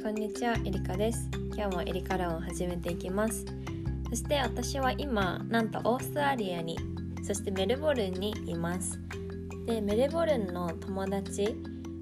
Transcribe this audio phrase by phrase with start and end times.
[0.00, 1.28] こんにちはエリカです。
[1.56, 3.44] 今日もエリカラを始めていきます。
[4.08, 6.78] そして私は今なんとオーストラリアに
[7.24, 9.00] そしてメルボルンにいます。
[9.66, 11.56] でメルボルンの友達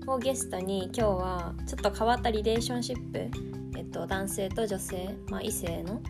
[0.07, 3.31] をゲストに今日はちょっと変わったリレーションシップ、
[3.79, 6.03] えっと、男性と女性、まあ、異性の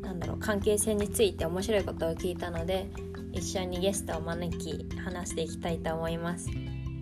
[0.00, 2.88] なんだろう関係性について面白いことを聞いたので
[3.32, 6.48] 一緒にゲストを招き話していきたいと思います。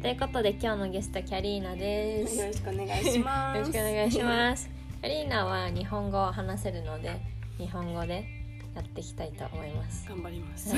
[0.05, 3.57] ということで今日のゲストキャリーナですよろしくお願いします。
[3.57, 4.69] よろしくお願いします。
[5.01, 7.19] カリーナは日本語を話せるので、
[7.57, 8.27] 日本語で
[8.75, 10.07] やっていきたいと思います。
[10.07, 10.75] 頑張ります。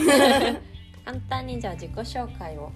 [1.05, 2.70] 簡単にじゃあ自己紹介を。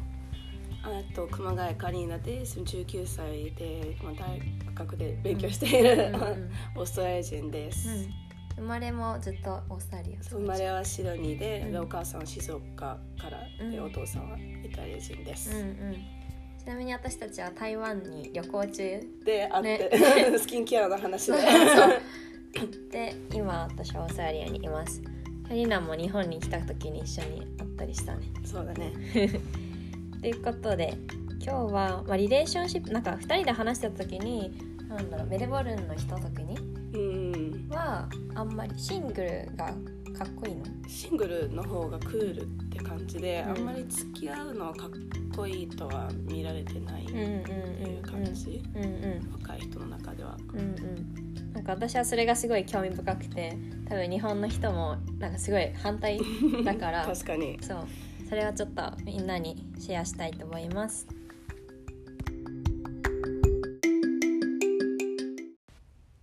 [0.83, 2.59] あと熊谷カリーナです。
[2.59, 4.41] 19歳で、まあ、大
[4.75, 8.09] 学で勉強している、うんうんうん オーストラリア人です。
[8.57, 10.23] 生まれもずっとオーストラリア。
[10.25, 13.39] 生まれはシドニーで、うんでお母さんは静岡から
[13.71, 15.53] で、うんお父さんはイタリア人です。
[15.53, 15.63] うんう
[15.93, 16.20] ん。
[16.71, 19.91] ちなみに私たちは台湾に旅行中であって、
[20.31, 21.39] ね スキンケアの話で
[22.93, 25.03] で今私はオーストラリアにいます。
[25.49, 28.29] カリーナも日本に来た時に一緒に会ったりしたね。
[28.45, 28.93] そうだね。
[30.23, 30.97] ということで
[31.45, 34.57] 今日は、まあ、リレーションシップなんか2人で話してた時に
[34.89, 36.57] なんだろうメルボルンの人特に
[36.95, 37.69] うん。
[37.69, 39.75] はあんまりシングルが
[40.21, 40.65] かっこいいの？
[40.87, 43.51] シングルの方がクールって感じで、うん。
[43.53, 44.91] あんまり付き合うのはかっ
[45.35, 48.63] こいいとは見られてないっていう感じ。
[49.33, 50.37] 若い人の中では。
[50.53, 51.53] うんうん。
[51.55, 53.57] なんか私はそれがすごい興味深くて
[53.89, 56.21] 多分日本の人もなんかすごい反対
[56.67, 57.59] だから 確かに。
[57.63, 57.87] そう。
[58.29, 61.07] それはちょっとみんなにシェアしたいと思います。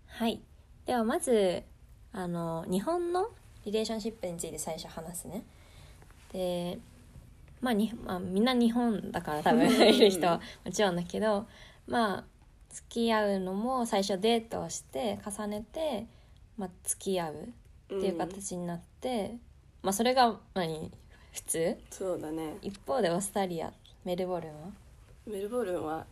[0.05, 0.39] はい。
[0.85, 1.63] ではまず
[2.11, 3.31] あの日本の
[3.67, 5.43] リレーションシップについて最初話すね。
[6.31, 6.79] で
[7.59, 10.39] まあに、まあ、みんな日本だから多分いる人は。
[10.63, 11.45] もちろんだけど
[11.85, 12.23] まあ
[12.69, 16.05] 付き合うのも最初デートをして重ねて、
[16.57, 17.47] まあ、付き合うっ
[17.87, 19.35] ていう形になって、
[19.83, 20.89] まあそれが何
[21.33, 21.77] 普通？
[21.89, 22.55] そうだね。
[22.61, 23.73] 一方でオーストラリア
[24.05, 24.69] メルボルンは？
[25.25, 26.05] メルボルンは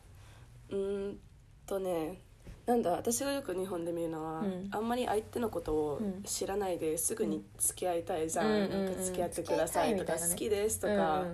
[0.69, 1.17] うーん
[1.65, 2.19] とね
[2.65, 4.67] なんだ私がよく日本で見るのは、うん。
[4.71, 6.23] あんまり相手のことをうん。
[6.23, 8.55] 知らないですぐに付き合いたいじゃん,、うん。
[8.55, 8.85] うんうん。
[8.85, 11.27] なんか付き合ってくださいとか好きですとか、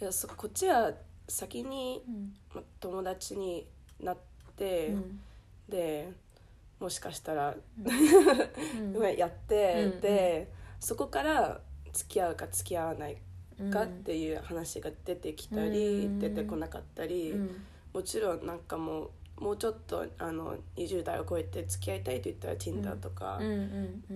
[0.00, 0.92] いやそこっちは
[1.28, 2.34] 先にうん。
[2.54, 3.66] ま友達に
[4.00, 4.16] なっ
[4.56, 5.20] て、うん。
[5.68, 6.12] で
[6.80, 7.54] もしかしたら、
[8.94, 9.16] うん。
[9.16, 10.00] やって、うん。
[10.00, 10.50] で
[10.80, 11.60] そこから
[11.92, 13.16] 付き合うか付き合わない
[13.60, 16.18] うんかっていう話が出てきたり、うん。
[16.18, 17.64] 出てこなかったり、うん。
[17.92, 23.40] もちろんなんかもうもうちょっとあの20代を超えて付き合いたいと言ったら Tinder とか、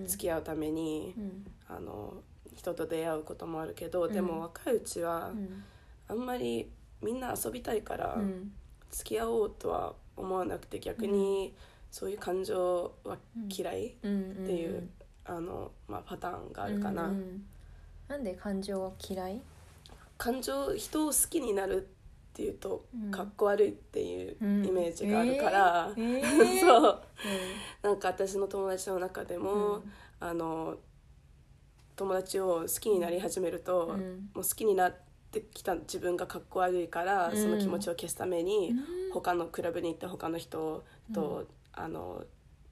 [0.05, 1.45] 付き合うために、うん。
[1.67, 2.13] あの
[2.55, 4.13] 人と出会うこともあるけど、うん。
[4.13, 5.63] でも若いうちはうん。
[6.07, 6.69] あんまり
[7.01, 8.51] みんな遊びたいからうん。
[8.91, 11.53] 付き合おうとは思わなくて逆に
[11.91, 13.17] そういう感情は
[13.49, 14.89] 嫌いっうんていう、
[15.25, 17.03] あのまあ、パターンがあるかな。
[17.03, 17.43] うんうん。
[18.07, 19.41] なんで感情は嫌い？
[20.17, 21.87] 感情人を好きになる
[22.39, 23.11] っていうとうん。
[23.11, 24.65] かっこ悪いっていううん。
[24.65, 26.59] イメージがあるから、えーえー。
[26.65, 27.01] そう。
[27.81, 29.91] なんか私の友達の中でも、うん。
[30.21, 30.77] あの
[31.97, 34.29] 友達を好きになり始めると、うん。
[34.33, 34.95] もう好きになっ
[35.31, 37.37] てきた自分がかっこ悪いから、うん。
[37.37, 39.11] その気持ちを消すために、うん。
[39.11, 42.23] 他のクラブに行って他の人と、あの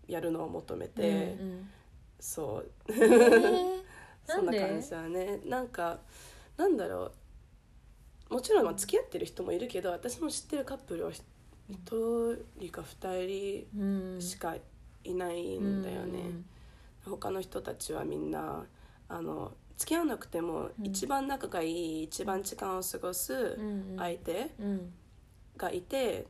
[0.08, 1.70] やるのを求めうんて、うん。
[2.22, 2.72] そう。
[2.88, 3.84] えー。
[4.28, 5.42] そんなで感じだね。
[5.46, 6.00] なんか
[6.56, 7.12] なんだろう
[8.30, 11.22] もちろんまあ付き合ってる人もいるけど私の知ってるカップルは1
[12.60, 14.20] 人か2うん。
[14.20, 14.56] 人しか
[15.04, 16.20] いないんだよね、
[17.06, 18.66] 他の人たちはみんな
[19.08, 23.92] あの付き合わなくてもうん一番仲がいい一番時間を過ごすうん。
[23.94, 24.94] うん相手うん。
[25.56, 26.28] がいて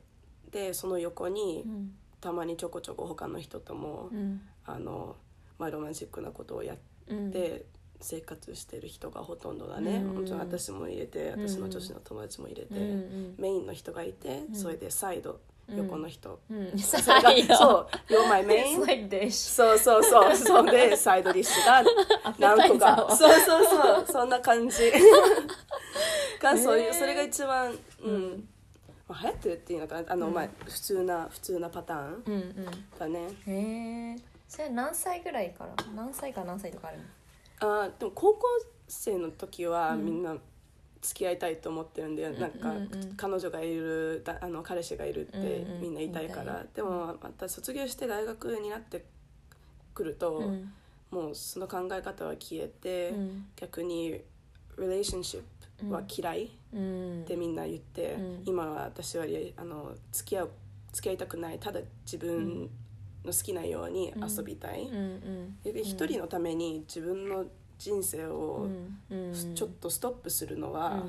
[0.51, 1.91] でその横にうん。
[2.19, 4.41] たまにちょこちょこ他の人とも、うん。
[4.65, 5.15] あの
[5.59, 6.77] まあ、ロマンチックなことをやっ
[7.31, 7.65] て。
[8.01, 10.15] 生活してる人がほとんどだね、うん。
[10.19, 11.47] もちろん私も入れてうん。
[11.47, 13.35] 私の女子の友達も入れて、うんうん。
[13.37, 14.55] メインの人がいて、うん。
[14.55, 15.39] それでサイド、
[15.69, 15.77] うん。
[15.77, 16.39] 横の人。
[16.49, 16.77] うん。
[16.79, 17.03] それ
[17.47, 20.35] がそう「You're my main」 like そうそうそう。
[20.37, 21.83] そうでサイドディッシュが
[22.39, 23.15] 何個か。
[23.15, 24.05] そうそうそう。
[24.07, 24.91] そんな感じ。
[26.41, 28.13] がそういう、それが一番、うん。
[28.13, 28.49] うん。
[29.07, 30.13] まあ、流行ってるっていうのかな。
[30.13, 30.33] あの、うん。
[30.33, 32.65] まあ、普通な普通なパターンうんうん。
[32.99, 33.27] だね。
[33.47, 35.73] へえそれ何歳ぐらいから？
[35.95, 37.03] 何歳か何歳とかあるの？
[37.59, 38.41] あーでも高校
[38.87, 40.05] 生の時はうん。
[40.05, 40.35] みんな
[40.99, 46.67] 付き合いたいと思ってるんで、なんか、うんうん彼女がいるだあの彼氏がいるってうんうんみんな言いたいから、言いたい。
[46.75, 49.05] でもまた卒業して大学になって
[49.93, 50.71] くると、うん。
[51.11, 53.45] もうその考え方は消えて、うん。
[53.55, 54.21] 逆に
[54.75, 55.43] relationship
[55.89, 57.25] は嫌いっうん。
[57.25, 58.43] てみんな言って、うん。
[58.45, 59.25] 今は私は
[59.57, 60.49] あの付き合う
[60.91, 62.69] 付き合いたくないただ自分
[63.27, 65.57] の好きなように遊びたい、うんうん。
[65.63, 67.45] で一人のために自分の
[67.77, 68.67] 人生を
[69.55, 71.05] ちょっとストップするのは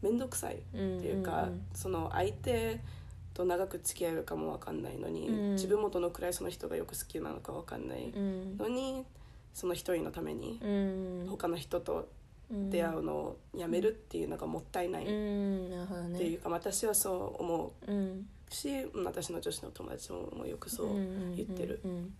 [0.00, 0.56] 面倒くさい。
[0.56, 2.80] っうんていうか、その相手
[3.34, 5.52] と長く付き合えるかも分かんないのに、うん。
[5.52, 8.56] 自分もどのくらいその人がよく好きなのか分かんないうん。
[8.56, 9.04] のに
[9.52, 10.68] その一人のためにう
[11.24, 11.26] ん。
[11.28, 12.08] 他の人と
[12.50, 17.92] 出会うのをやめるっていうのがもったいないっていうか私はそう思う。
[17.92, 17.96] ん。
[17.96, 18.02] う
[18.50, 20.94] し私の女子の友達もよくそう
[21.34, 21.80] 言ってる。
[21.84, 22.14] うんうんうん。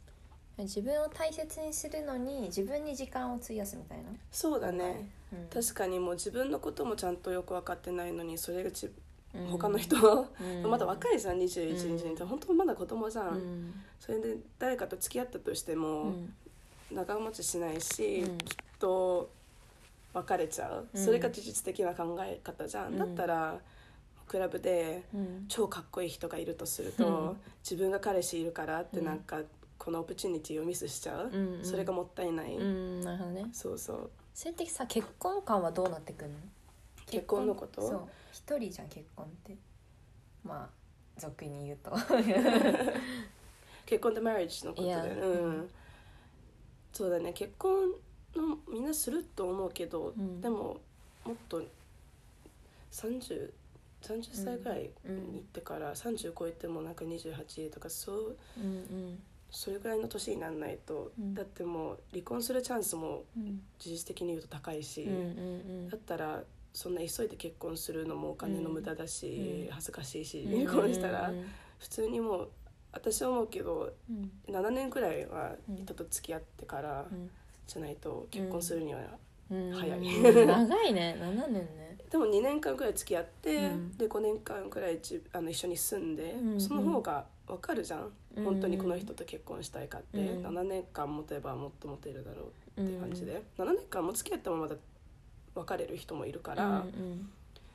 [0.65, 4.11] 自分を大切にするのに自分に時間を費やすみたいな？
[4.33, 5.09] そうだね。
[5.33, 5.49] うん。
[5.49, 8.91] 確かにもう自分のこともちゃんとよく分かってないのにそれがち
[9.35, 9.47] うん。
[9.47, 10.71] 他の人、うん。
[10.71, 13.75] まだ若いじゃん21、うん22って本当まだ子供じゃん、うん。
[14.01, 16.35] それで誰かと付き合ったとしてうもん。
[16.91, 18.39] 長持ちしないし、うん。
[18.39, 19.31] きっと
[20.15, 21.05] 別れちゃう、うん。
[21.05, 22.99] それが事実的な考え方じゃん、うん。
[22.99, 23.61] だったら
[24.29, 25.45] クラブでうん。
[25.49, 27.37] 超かっこいい人がいるとすると、うん。
[27.69, 29.07] 自分が彼氏いるからってうん。
[29.07, 29.41] なんか
[29.79, 31.65] このオプチュニティをミスしちゃう、うんうん。
[31.65, 33.47] それがもったいない、うんなるほどね。
[33.53, 34.11] そうそう。
[34.35, 36.39] それってさ結婚観はどうなってくんの？
[37.07, 37.81] 結婚のこと？
[37.81, 38.01] そう。
[38.33, 39.57] 一人じゃん結婚って。
[40.45, 40.69] まあ
[41.21, 41.91] 俗に言うと。
[43.87, 45.03] 結婚ってマリッジのことで、いや。
[45.03, 45.71] うん、
[46.93, 47.33] そうだね。
[47.33, 47.73] 結婚
[48.37, 50.41] のみんなすると思うけど、うん。
[50.41, 50.77] でも
[51.25, 51.63] もっと
[52.93, 53.51] 30
[54.09, 55.17] 30歳ぐらいにうん。
[55.35, 58.69] 行ってから、30超えてもなんか28とかそううんう
[59.13, 59.19] ん。
[59.51, 61.35] それぐらいの年にならないと、うん。
[61.35, 63.61] だってもう離婚するチャンスもうん。
[63.79, 65.21] 事実的に言うと高いし、うんう
[65.87, 66.43] んだったら
[66.75, 69.73] そんな急いで結婚するのもお金の無駄だし、うん。
[69.73, 71.45] 恥ずかしいし、うん離婚したらうん
[71.79, 72.49] 普通にもう
[72.93, 74.31] 私は思うけどうん。
[74.49, 75.77] 7年くらいはうん。
[75.77, 77.31] 人と付き合ってからうん。
[77.67, 79.07] じゃないと結婚するには、うん
[79.49, 80.47] 早い。
[80.47, 81.17] 長いね。
[81.19, 81.97] 7年ね。
[82.11, 83.97] でも2年間くらい付き合って、うん。
[83.97, 88.45] で5年間くらいじあの一緒に住んで、うんその方が分かるじゃん、うん。
[88.45, 90.47] 本当にこの人と結婚したいかって、うん。
[90.47, 93.69] 7年間持てばもっと持てるだろうって感じで、うん。
[93.69, 94.77] 7年間も付き合ってもまだ
[95.55, 97.31] 別れる人もいるから、うん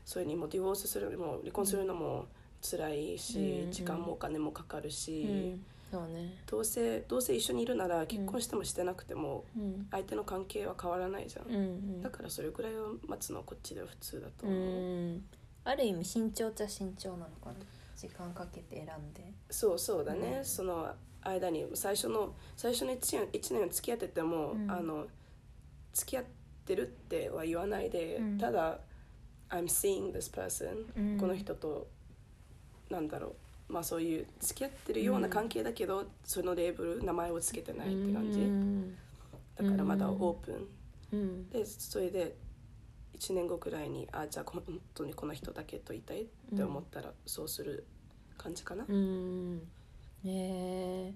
[0.05, 2.25] それにもうディボースするのも離婚するのも
[2.61, 3.71] 辛いし、うん。
[3.71, 6.41] 時間もお金もかかるし、うんそうね。
[6.47, 9.87] どうせどうせ一緒にいるなら結婚してもしてなくてもうん。
[9.91, 12.01] 相手の関係は変わらないじゃん、うんうん。
[12.01, 14.61] だからそれぐらいを待つのはこっちでは普通だとう思う、
[15.17, 15.25] ん。
[15.65, 17.53] ある意味慎重っちゃ慎重なのかな
[17.95, 19.31] 時間かけて選んで。
[19.51, 20.45] そうそうだね、うん。
[20.45, 20.91] その
[21.21, 24.71] 間に最初の最初の 1, 年1年付き合ってても、うん。
[24.71, 25.05] あの
[25.93, 26.23] 付き合っ
[26.65, 28.37] てるっては言わないで、うん。
[28.39, 28.79] ただ
[29.51, 31.19] 「I'm seeing this person、うん。
[31.19, 31.85] この人と
[32.89, 33.35] なんだろう
[33.73, 38.95] まあそういう付き合ってるような関係だけど、そのレーブル名前を付けてないって感じ、うん。
[39.55, 40.67] だからまだオープン、
[41.11, 41.49] うん。
[41.49, 42.35] でそれで
[43.17, 44.61] 1年後くらいにあじゃあ本
[44.93, 46.25] 当にこの人だけといたいっ
[46.55, 47.87] て思ったらそうする
[48.37, 49.61] 感じかな、うん。
[50.23, 51.11] え。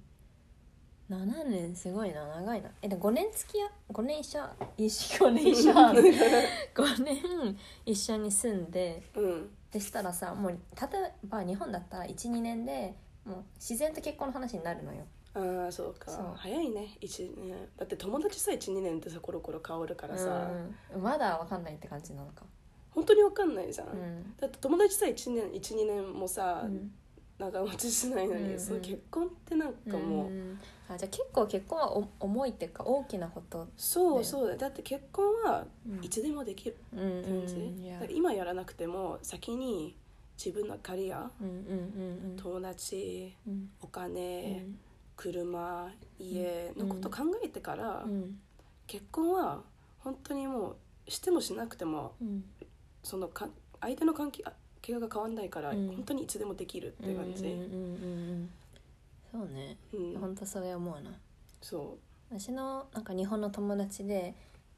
[1.11, 2.71] ー、7年すごいな長いな。
[2.81, 4.41] えで5年付き合5年一緒？
[4.77, 5.73] 一緒5年一緒。
[6.73, 15.05] 5年一緒に住んでうんでしたらさもう例えば日本だったら12年でもう自然と結婚の話になるのよ。
[15.33, 16.09] ああそうか。
[16.09, 16.33] そう。
[16.35, 16.97] 早いね。
[17.01, 17.55] 1年。
[17.77, 20.49] だって友達さ12年ってさコロコロ変わるからさ、
[20.95, 22.43] うん、まだ分かんないって感じなのか。
[22.91, 24.35] 本当に分かんないじゃん、うん。
[24.37, 26.91] だって友達さ1年12年もさ、うん
[27.39, 28.59] 長持ちしないのに、うんうん。
[28.59, 33.65] その結婚ってなんかもう、んあじゃあ結構結婚はお重いっていうか大きなこと。
[33.65, 36.03] ねそうそうだだって結婚はうん。
[36.03, 37.83] いつでもできるうんうん感じ、うん。
[37.83, 37.93] いや。
[37.95, 39.95] だから今やらなくても先に
[40.43, 41.59] 自分のキャリアうんうんう
[42.27, 42.37] んうん。
[42.37, 43.69] 友達うん。
[43.81, 44.65] お金、
[45.15, 48.39] 車家のこと考えてから、うん。
[48.87, 49.61] 結婚は
[49.99, 52.43] 本当にもうしてもしなくてもうん。
[53.03, 53.47] そのか
[53.79, 54.43] 相手の関係
[54.87, 55.87] あ怪我が変わんないから、うん。
[55.87, 57.75] 本当にいつでもできるって感じ、うんうんうんう
[58.35, 58.49] ん
[59.31, 59.77] そうね。
[59.93, 60.19] うん。
[60.19, 61.11] 本当それ思うな。
[61.61, 61.97] そ
[62.29, 64.33] 私のなんか日本の友達で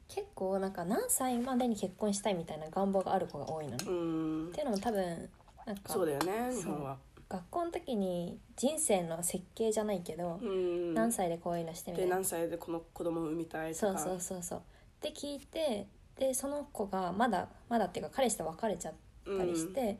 [0.08, 4.48] 結構なんか何歳までに結婚したいみたいな願望がある子が多いのね、ううん。
[4.48, 5.28] っていうのも多分
[5.66, 6.62] なんかそうだよねそう。
[6.62, 6.96] 日本は。
[7.28, 10.94] 学校の時に人生の設計じゃないけど、うん。
[10.94, 12.16] 何歳でこういうのしてみたいな。
[12.16, 13.98] で何歳でこの子供を産みたいとか。
[13.98, 14.62] そうそうそうそう。
[15.00, 15.86] で聞いて
[16.18, 19.98] でその子がまだまだっていうか彼氏と別れちゃったりして、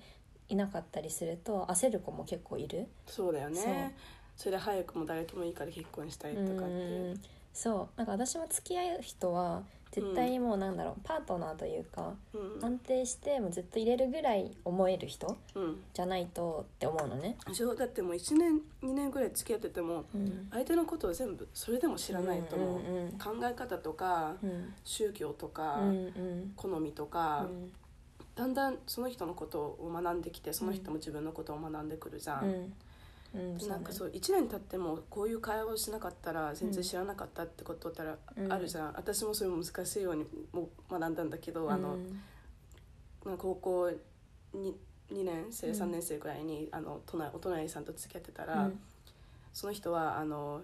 [0.48, 2.88] いなかったりすると焦る子も結構いる。
[3.06, 3.94] そうだよね。
[4.36, 6.54] それで早くも誰ともいいから結婚したいとかって。
[6.54, 6.66] う
[7.14, 7.20] ん
[7.52, 7.98] そう。
[7.98, 12.64] なんか私も付き合う人は絶対にもうなんだろう、パートナーというかうん。
[12.64, 15.82] 安定してもうずっと入れるぐらい思える人うん。
[15.92, 23.18] じゃないとって思うのね、そうだってもう1年2年ぐらい付き合っててもうん、相手のことを全部それでも知らないと思う、うんうんうん。
[23.18, 24.72] 考え方とかうん。
[24.84, 26.52] 宗教とか、うんうん。
[26.54, 27.72] 好みとか、うん
[28.40, 32.50] だんだんその人のことを学んできてその人も自分のことを学んでくるじゃん、うん。
[32.52, 38.52] うんなんかそう1年経ってもこういう会話をしなかったら全然知らなかったってことったらうん。
[38.52, 41.98] あるじゃん、私もそれ難しいようにも学んだんだけど、あの
[43.36, 43.90] 高校
[44.54, 44.74] に
[45.12, 45.74] 2年生うん。
[45.74, 48.80] 3年生ぐらいに、あの隣お隣さんと付き合ってたら、うん。
[49.52, 50.62] その人はあの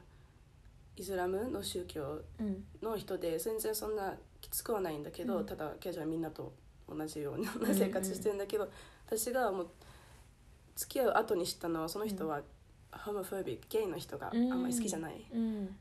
[0.96, 2.64] イスラムの宗教うん。
[2.82, 5.46] の人で全然そんなきつくはないんだけど、うん。
[5.46, 6.54] ただケジはみんなと
[6.88, 8.68] 同じような生活してるんだけど、
[9.06, 9.68] 私がもう
[10.74, 12.42] 付き合う後に知ったのはその人は、
[12.92, 15.76] ホモフォービックゲイの人があんまり好きじゃない、うん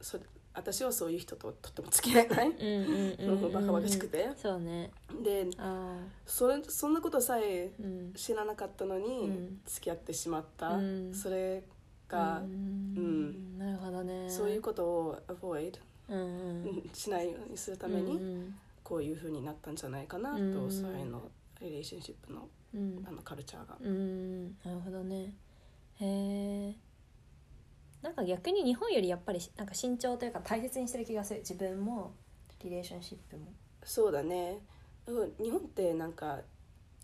[0.00, 0.18] そ
[0.56, 3.52] 私はそういう人ととっても付き合えない、うんうんうんうん。
[3.52, 4.30] バカバカしくて。
[4.36, 4.92] そうね。
[5.22, 5.96] であ
[6.26, 7.72] それそんなことさえ
[8.14, 9.60] 知らなかったのにうん。
[9.66, 11.12] 付き合ってしまった、うん。
[11.12, 11.64] それ
[12.08, 13.58] が、うん。
[13.58, 14.30] なるほどね。
[14.30, 15.76] そういうことを avoid
[16.08, 16.22] うんう
[16.70, 16.90] ん。
[16.94, 18.54] しないようにするために、うん
[18.84, 20.70] こういう風になったんじゃないかなと、うん。
[20.70, 23.04] そういうのリレーションシップのうん。
[23.06, 23.76] あのカルチャーが。
[23.80, 24.48] うん。
[24.64, 25.32] なるほどね。
[26.00, 26.74] へえ
[28.02, 31.40] なんか逆に日本よりやっぱりなんか慎重というか大切にしてる気がする。
[31.40, 32.12] 自分も
[32.62, 33.46] リレーションシップも。
[33.82, 34.58] そうだね。
[35.06, 36.40] うん日本ってなんか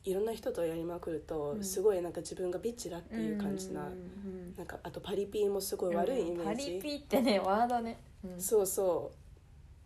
[0.05, 1.65] いろんな人とやりまくると、うん。
[1.65, 6.45] すごいなんか自分がビッチだっていう感じな、うんうんなんかあとパリピもすごい悪いイメうん。
[6.45, 7.99] パージ、リピってねワードね。
[8.25, 8.41] うん。
[8.41, 9.13] そうそ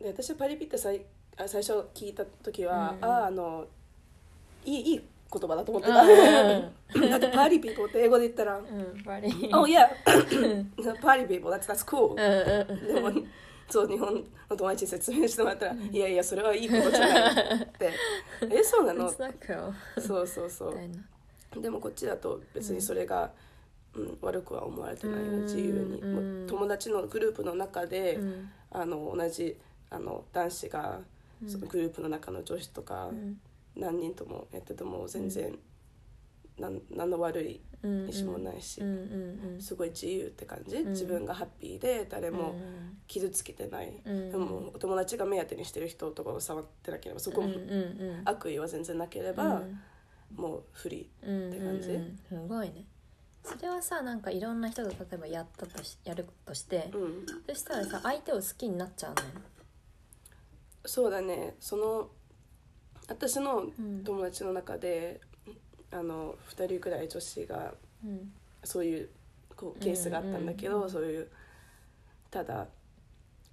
[0.01, 0.03] う。
[0.03, 1.05] で私はパリピってさい
[1.37, 3.05] あ最初聞いた時は、うん。
[3.05, 3.67] あああの
[4.64, 5.95] いいいい言葉だと思ってうん。
[7.03, 9.88] ただってパリピーって英語で言ったら「うんパリ Oh yeah
[11.03, 12.17] パリピー that's, that's cool うん」
[12.71, 13.12] うん。
[13.12, 13.26] でも
[13.69, 14.14] そう日本
[14.50, 17.91] の友達に説明してもらったら「いやいやそれはいいことじゃない」って
[18.50, 19.11] 「えそうなの?」
[19.99, 21.61] そうそうそう。
[21.61, 23.31] でもこっちだと別にそれが、
[23.95, 26.47] うん悪くは思われてない自由に、うん。
[26.49, 28.50] 友達のグループの中で、うん。
[28.73, 29.57] あの同じ
[29.88, 30.99] あの男子が
[31.47, 33.41] そのグループの中の女子とかうん。
[33.76, 35.59] 何人ともやってても全然
[36.61, 38.81] なん何の悪いうん意思もないし
[39.59, 40.79] すごい自由って感じ？
[40.79, 40.91] ん。
[40.91, 43.93] 自分がハッピーで誰もうん傷つけてない。
[44.05, 44.31] うん。
[44.31, 48.23] でもお友達が目当てにしてる人とかを触ってなければそこうんうんうん。
[48.25, 49.62] 悪意は全然なければ
[50.37, 51.88] もうフリうんって感じ？
[52.29, 52.85] すごいね。
[53.43, 56.91] それはさなんかいろんな人と例えばやったとしやるとして
[57.49, 59.26] そしたらさ相手を好きになっちゃうのよ
[60.85, 61.55] そうだね。
[61.61, 62.11] その
[63.09, 64.05] 私のうん。
[64.05, 65.21] 友達の中で
[65.91, 67.75] あの2人ぐらい女子が
[68.05, 68.33] うん。
[68.62, 69.09] そういう
[69.57, 70.93] こうケースがあったんだけど、うんうんうん。
[70.93, 71.29] そういう
[72.31, 72.67] ただ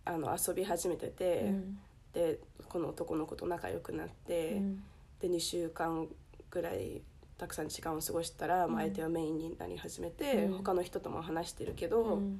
[0.06, 1.80] あの遊び始めてて、うん。
[2.14, 4.84] でこの男の子と仲良くなって、うん。
[5.20, 6.08] で2週間
[6.50, 7.02] ぐらい
[7.38, 10.58] たくさん時間を過ごしたら、まあうん相手はメインになり始めて、うん。
[10.58, 12.40] 他の人とも話してるけど、うん。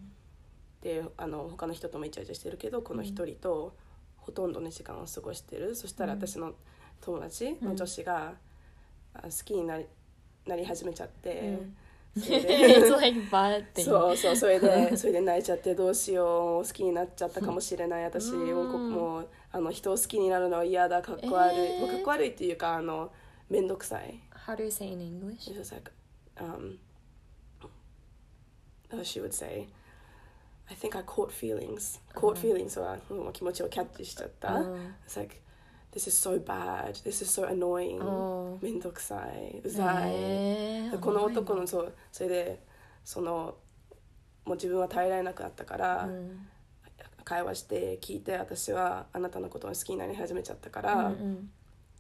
[0.82, 3.76] であの他の人ともイチャイチャしてるけどこの一人と
[4.22, 6.20] ほとんどの時間を過ごしてる、そしたらうん。
[6.20, 6.54] 私の
[7.02, 8.34] 友達の女子が、
[9.14, 9.86] あ好きになり
[10.46, 11.60] なり始めちゃって。
[12.14, 12.42] それ
[13.74, 18.04] そうそうそれで それで泣いちゃってどうしよう好きになっちゃったかもしれない。
[18.04, 18.54] 私うん。
[18.54, 21.80] もうこもうあの人を好きになるのは嫌だかっこ悪い、えー。
[21.80, 23.12] もうかっこ悪いっていうかあの
[23.50, 24.22] 面倒くさい。
[24.46, 25.52] How do you say in English?
[25.52, 25.92] It was like
[26.36, 26.80] um
[28.92, 29.68] uh, she would say
[30.72, 32.00] I think I caught feelings.
[32.16, 34.76] Caught feelings はもう気持ちをキャッチしちゃった、うん
[35.06, 35.36] It's like
[35.92, 36.94] this is so bad.
[37.04, 38.02] This is so annoying.
[38.02, 42.60] おー面倒くさいうざい、えーでこの男のそうそれで
[43.04, 43.56] その
[44.46, 46.48] もう自分は耐えられなくなったから、うん
[47.24, 51.50] 会話して聞いて私はあなたのことを好きになり始めちゃったから、うん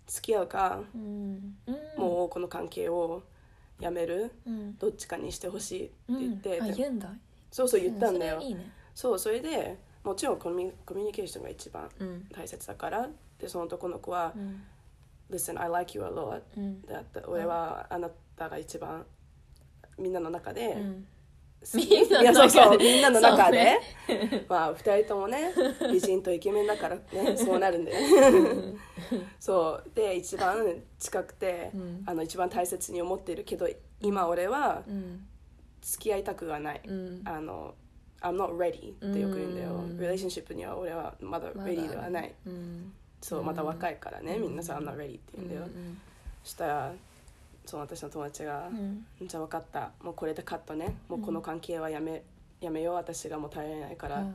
[0.07, 3.21] 付き合うか、うんうんもうこの関係を
[3.79, 7.09] やめるうんどっちかにしてほしいってうん言って、であ言うんだ
[7.51, 8.72] そうそう言ったんだよ、うそれいいね。
[8.96, 12.27] そうそれでもちろんコミュコミュニケーションが一番うん。
[12.31, 13.10] 大切だから。
[13.39, 14.63] でその男の子はうん
[15.31, 16.41] 「Listen I like you a lot.
[16.58, 19.05] うん」だって俺はあなたが一番
[19.98, 20.75] みんなの中で、
[21.75, 25.53] みんなのいやそうそう中でみんなの中で、そうまあ2人ともね
[25.91, 27.98] 美人とイケメンだからねそうなるんだよ
[29.39, 29.91] そう。
[29.93, 32.03] で一番近くて、うん。
[32.05, 33.67] あの一番大切に思ってるけど
[34.00, 35.27] 今俺はうん
[35.81, 37.21] 付き合いたくはない、うん。
[37.25, 37.75] あの
[38.21, 39.97] I'm not ready ってよく言うんだよ、うん。
[39.97, 42.93] リレーションシップには俺はまだ ready ではない、うん。
[43.21, 45.97] そうまだ若いからね、みんなさ I'm not ready って言うんだよ、うん
[46.43, 46.93] そしたら
[47.65, 49.05] その私の友達が、うん。
[49.21, 49.91] じゃあ分かった。
[50.01, 50.95] もうこれでカットね。
[51.07, 52.23] もうこの関係はやめ,、
[52.59, 52.95] やめよう。
[52.95, 54.23] 私がもう耐えられないから。
[54.23, 54.27] っ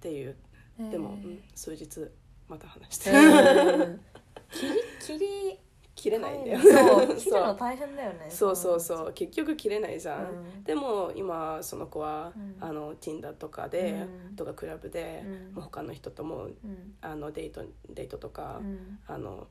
[0.00, 0.36] ていう、
[0.78, 1.18] うんでも、
[1.54, 2.08] 数日
[2.48, 4.00] また話して、うん。
[4.52, 5.58] 切り切り
[6.02, 6.58] 切れないんだよ。
[6.58, 7.14] そう。
[7.16, 8.26] 切るの大変だよね。
[8.28, 9.12] そうそうそう。
[9.12, 10.64] 結局切れないじゃん、うん。
[10.64, 12.56] でも今その子は、うん。
[12.58, 14.34] あの Tinder とかで、うん。
[14.34, 15.54] とかクラブで、うん。
[15.54, 16.96] もう他の人ともうん。
[17.00, 18.98] あのデートデートとか、うん。
[19.06, 19.46] あの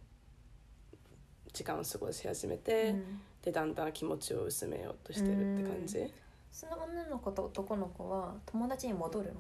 [1.54, 3.22] 時間を過ごし始めて、うん。
[3.44, 6.14] でだんだん気持ちを薄めようとしてるって感じ、
[6.52, 9.40] その女の子と男の子は友達に戻るの？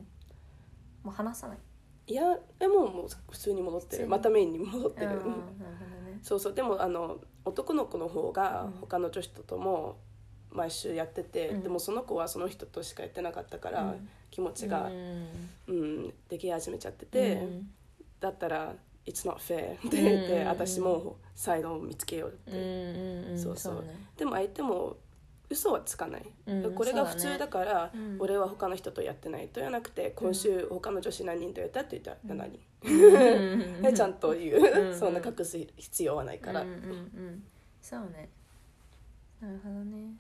[1.04, 1.58] もう話さない
[2.12, 4.08] いやでももう普通に戻ってる。
[4.08, 5.22] またメインに戻ってる、
[6.22, 6.54] そうそう。
[6.54, 8.72] でもあの男の子の方がうん。
[8.82, 9.98] 他の女子ととも
[10.52, 11.64] 毎週やってて、うん。
[11.64, 14.10] でもその子はその人としかやってなかったから、うん。
[14.30, 15.28] 気持ちがう、ん。
[15.68, 17.72] うんでき始めちゃってて、うん。
[18.20, 18.76] だったら
[19.08, 23.58] 「It's not fair」って言って、うん私もサイドを見つけようって、そう。
[23.58, 23.96] そうね。
[24.18, 24.98] でも相手も
[25.52, 28.16] 嘘はつかない、うんこれが普通だから、うん。
[28.20, 32.52] 俺は他の人とやってないとじゃなくて今週他の女子何人とやったって言ったら7
[33.84, 34.98] 人、 ちゃんと言う、うん。
[34.98, 37.44] そんな隠す必要はないから、うんうんうん
[37.82, 38.30] そうね。
[39.42, 40.14] なるほどね。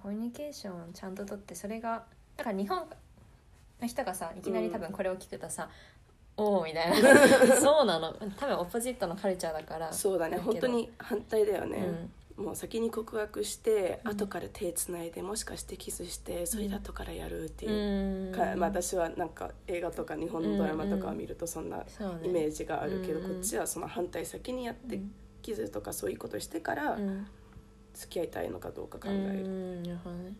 [0.00, 2.04] コミュニケーションをちゃんととってそれが
[2.36, 2.86] だから日本
[3.80, 5.68] の人がさいきなり多分これを聞くとさ、
[6.36, 7.16] おおみたいな。
[7.56, 8.12] そうなの。
[8.36, 9.92] 多分オポジットのカルチャーだから。
[9.92, 10.36] そうだね。
[10.38, 14.10] 本当に反対だよね、うんもう先に告白して、うん。
[14.12, 18.32] 後から手つないでもしかしてキスしてそれで後からやるってういう、ん。
[18.32, 21.84] かまあ、私はなんか映画とか日本のドラマとかを見るとそんな
[22.22, 23.26] イメージがあるけど、うん。
[23.26, 25.00] こっちはその反対先にやって、
[25.42, 27.26] キスとかそういうことしてからうん
[27.94, 29.82] 付き合いたいのかどうか考うえる、ん。
[29.82, 30.34] なるほどね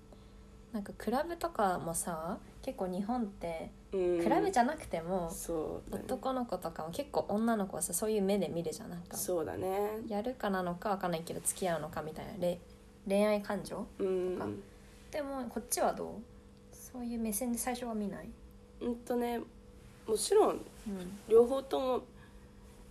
[0.77, 4.23] なんかクラブとかもさ結構日本ってうん。
[4.23, 6.05] クラブじゃなくても、そうだね。
[6.05, 9.17] 男の子とかも結構女の子はさそういう目で見るじゃんなんか。
[9.17, 10.03] そうだね。
[10.07, 12.59] やるかなのかわかんないけど付き合うのかみたいなれ
[13.09, 13.87] 恋愛感情？
[13.99, 14.37] うん。
[14.39, 14.47] か。
[15.11, 16.11] でもこっちはどう？
[16.75, 18.29] そういう目線で最初は見ない、
[18.83, 19.41] うんとね
[20.07, 20.61] もちろんうん。
[21.27, 22.03] 両方とも、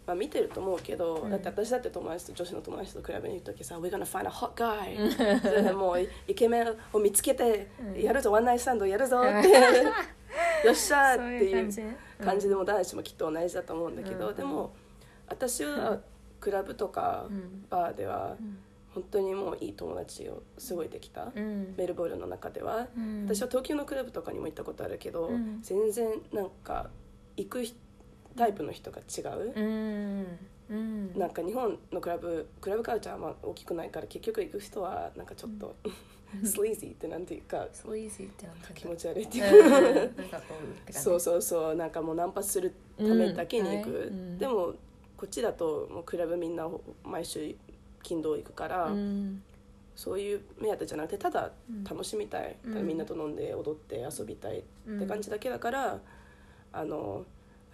[0.05, 1.31] まあ、見てると思うけど、うん。
[1.31, 9.49] だって私だって友達と女子の友達と比べに行く時さ「We're gonna find a hot guy 」それでもうイケメンを見つけてうんやるぞワンナイトスタンドやるぞって
[10.67, 12.49] よっしゃっていう感じ。
[12.49, 14.35] でも男子もきっと同じだと思うんだけど、うん。
[14.35, 14.73] でも
[15.27, 15.99] 私は
[16.39, 17.65] クラブとかうん。
[17.69, 18.57] バーではうん。
[18.93, 21.73] 本当にもういい友達をすごいできた、うん。
[21.77, 23.25] メルボルンの中では、うん。
[23.27, 25.59] 私は東京のクラブとかにも行ったことあるけど、うん。
[25.61, 26.89] 全然なんか
[27.35, 27.75] 行く人
[28.37, 30.37] タイプの人が違う、うん。
[30.69, 31.19] うん。
[31.19, 35.75] なんか日本のクラブクラブカルチャーはまあ大きくないから結局行く人はなんかちょっと、
[36.43, 39.45] スリージーってなんていうかそうイージーってなんだ気持ち悪いってうん。
[39.45, 40.41] いうか、
[40.91, 41.75] そうそうそう。
[41.75, 44.07] なんかもうナンパするためだけに行く、うんはい。
[44.07, 44.37] うん。
[44.39, 44.73] でも
[45.17, 46.67] こっちだともうクラブみんな
[47.03, 47.55] 毎週
[48.03, 49.41] 金土行くから、うん。
[49.95, 51.83] そういう目当てじゃなくてただうん。
[51.85, 52.87] 楽しみたい、うん。
[52.87, 54.63] みんなと飲んで踊って遊びたいっ
[54.99, 55.99] て感じだけだから、
[56.73, 57.25] あの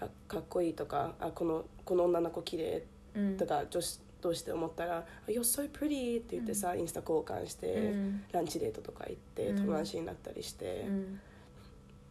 [0.01, 2.83] あかっこいいとかあこのこの女の子綺麗
[3.15, 3.37] うん。
[3.37, 8.23] とか女子同士で思ったら「You're so pretty」って言ってさ、インスタ交換して、うん。
[8.31, 9.57] ランチデートとか行ってうん。
[9.57, 11.19] 友達になったりして、うん。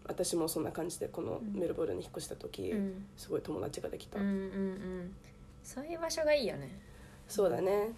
[0.06, 3.06] 私もそんな感じでこのメルボルンに引っ越した時、うん。
[3.16, 5.14] すごい友達ができた、うんうんうん。
[5.62, 6.80] そういう場所がいいよね。
[7.28, 7.92] そうだね。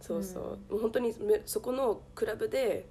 [0.00, 2.86] そうそう、もう本当にめそこのクラブで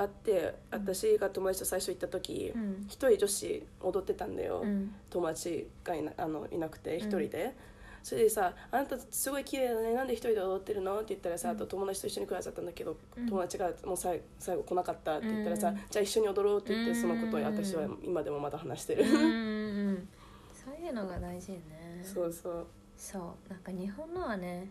[0.00, 2.86] 会って私が友達と最初行った時うん。
[2.88, 4.94] 一、人女子踊ってたんだよ、うん。
[5.10, 7.54] 友達がいなあのいなくて一人で、
[8.02, 9.94] それでさ「あなたすごい綺麗だね。
[9.94, 13.26] なんで一人で踊ってるの?」って言ったらさ、あと友達と一緒にクラスだったんだけど、うん。
[13.28, 17.00] 友達がもうさい最後来なかったって言ったらさ、うんじゃあ一緒に踊ろうって言って、うん。
[17.00, 20.08] そのことを私は今でもまだ話してる、うん
[20.52, 22.02] そういうのが大事よね。
[22.02, 22.66] そうそう。
[22.96, 23.22] そう。
[23.50, 24.68] なんか日本のはね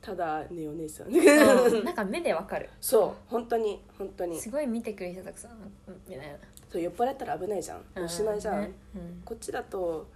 [0.00, 1.04] ただねお姉さ。
[1.04, 1.24] んうん。
[1.84, 2.68] なんか目でわかる。
[2.80, 4.40] そう本当に本当に。
[4.40, 6.38] すごい見てくる人たくさんうんみたいな。
[6.68, 8.72] そう酔っ払ったら危ないじゃんおしまいじゃん、ね。
[8.94, 9.22] うん。
[9.24, 10.06] こっちだと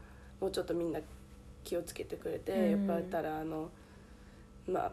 [0.41, 1.01] もうちょっとみんな
[1.65, 2.71] 気をつけてくれて、うん。
[2.71, 3.71] 酔っ払ったらあの
[4.67, 4.93] まあ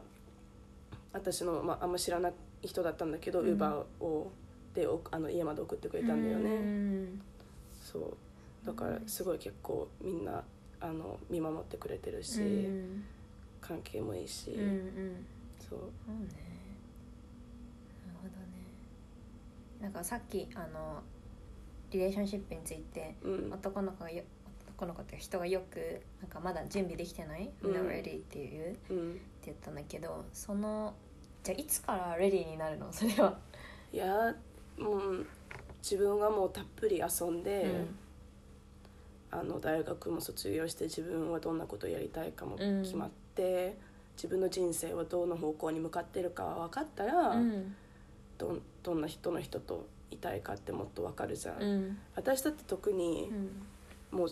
[1.14, 3.50] 私の、まあ、あんま知らない人だったんだけど、うん。
[3.50, 4.32] ウーバーを
[4.74, 7.22] でおあの家まで送ってくれたんだよね、うん。
[7.82, 8.18] そう。
[8.66, 10.44] だからすごい結構みんな
[10.80, 13.04] あの見守ってくれてるし、うん
[13.70, 15.26] 関係もいいし、うんうん。
[15.70, 15.80] そう。
[15.80, 16.26] そうね。
[18.08, 18.36] なるほどね。
[19.80, 21.04] なんかさっきあの
[21.92, 23.54] リレーションシップについてうん。
[23.54, 24.24] 男の子がよ
[24.76, 27.50] 男の子っていうか人がよくなんかまだ準備できてない？
[27.62, 27.72] うん。
[27.88, 30.94] ready っていう、ってうん言ったんだけどその
[31.44, 32.92] じゃあいつから ready になるの？
[32.92, 33.38] それは、
[33.94, 34.36] いや
[34.78, 35.26] もう
[35.82, 37.86] 自分がもうたっぷり遊んで、
[39.32, 43.78] あの大学も卒業して自分はどんなことをやりたいかもうん決まって、
[44.16, 47.76] 自分の人生はどの方向に向かってるか分かったら、うん。
[48.38, 51.98] どんどんな人の人といたいかってもっと分かるじゃん、うん。
[52.16, 53.30] 私だって特に
[54.12, 54.20] う、ん。
[54.20, 54.30] もう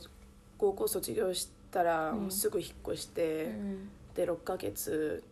[0.57, 2.21] 高校卒業したらうん。
[2.21, 3.89] もうすぐ引っ越しうて、ん。
[4.15, 5.23] で6ヶ月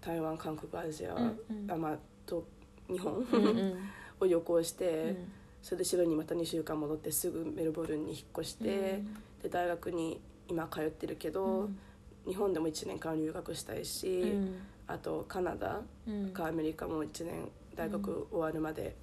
[0.00, 1.70] 台湾韓国アジア、うんうん。
[1.70, 2.44] あまあと
[2.90, 3.76] 日本、うんうん。
[4.20, 5.32] を旅行して、うん
[5.62, 9.02] それで白にまた2週間戻ってすぐメルボルンに引っ越して、
[9.42, 11.78] で大学に今通ってるけど、うん。
[12.26, 14.56] 日本でも1年間留学したいし、うん。
[14.88, 16.30] あとカナダうん。
[16.30, 18.96] かアメリカも1年大学終わるまで、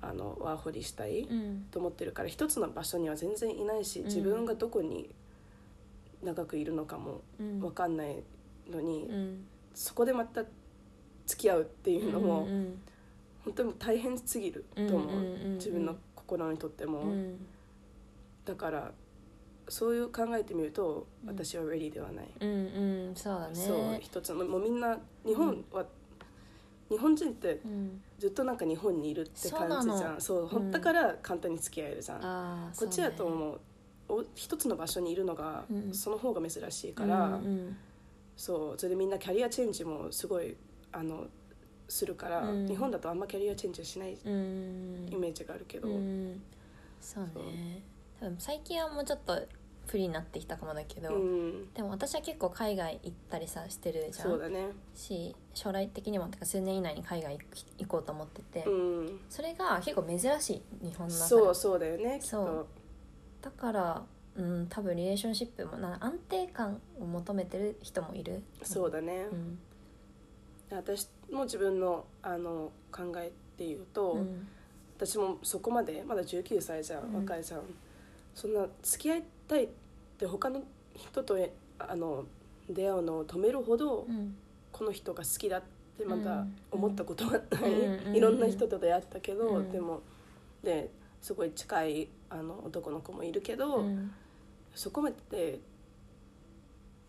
[0.00, 1.66] あのワーホリしたいうん。
[1.72, 4.04] と思ってるから一つの場所には全然いないしん。
[4.04, 5.10] 自分がどこに
[6.22, 7.60] 長くいるのかもうん。
[7.60, 8.22] 分かんない
[8.70, 9.44] のに、うん。
[9.74, 10.44] そこでまた
[11.26, 12.80] 付き合うっていうのも、うん
[13.44, 15.22] 本当に大変すぎると思う、
[15.56, 17.46] 自分の心にとっても、うん。
[18.44, 18.92] だから
[19.68, 21.28] そういう考えてみるとうん。
[21.28, 23.14] 私は ready ではない、うんうん。
[23.14, 23.54] そうだね。
[23.54, 25.86] そう一つのもうみんな日本は、
[26.90, 28.02] 日本人ってうん。
[28.18, 30.20] ずっとなんか日本にいるって感じじゃん。
[30.20, 30.70] そううん。
[30.70, 33.34] だから簡単に付き合えるじゃん、こっちだとそうね。
[33.34, 33.60] 思う
[34.06, 35.94] お一つの場所にいるのが、うん。
[35.94, 37.40] その方が珍しいから、
[38.36, 40.56] そうそれでみんなキャリアチェンジもすごい
[40.92, 41.26] あの
[41.88, 42.66] するから、うん。
[42.66, 45.08] 日本だとあんまキャリアチェンジしないうん。
[45.10, 46.42] イメージがあるけど、うん。
[47.00, 47.82] そうね。
[48.20, 49.38] 多分最近はもうちょっと
[49.86, 51.72] 不利になってきたかもだけど、うん。
[51.74, 54.28] でも私は結構海外行ったりさしてるじゃん。
[54.28, 54.68] そうだね。
[54.94, 57.44] し将来的にもてか数年以内に海外行く
[57.78, 59.20] 行こうと思ってて、うん。
[59.28, 61.28] それが結構珍しい日本の中で。
[61.28, 62.66] そうそうだよねきっそと
[63.42, 64.02] だから、
[64.36, 68.42] うん、多分リレーションシップもな安定感を求めてる人もいる。
[68.62, 69.58] そうだね、うん
[70.76, 74.48] 私も自分のあの考えっていうと、うん。
[74.96, 77.14] 私もそこまでまだ19歳じゃん、うん。
[77.16, 77.62] 若いじゃん。
[78.34, 79.68] そんな付き合いたいっ
[80.18, 80.62] て他の
[80.94, 82.24] 人とえあの
[82.68, 84.36] 出会うのを止めるほど、うん。
[84.72, 85.62] この人が好きだっ
[85.98, 86.56] てまだうん。
[86.70, 88.16] 思ったことはない、うん。
[88.16, 89.70] いろんな人と出会ったけど、うん。
[89.70, 90.00] でも
[90.62, 94.12] ですごい近いあの男の子もいるけど、うん。
[94.74, 95.60] そこまで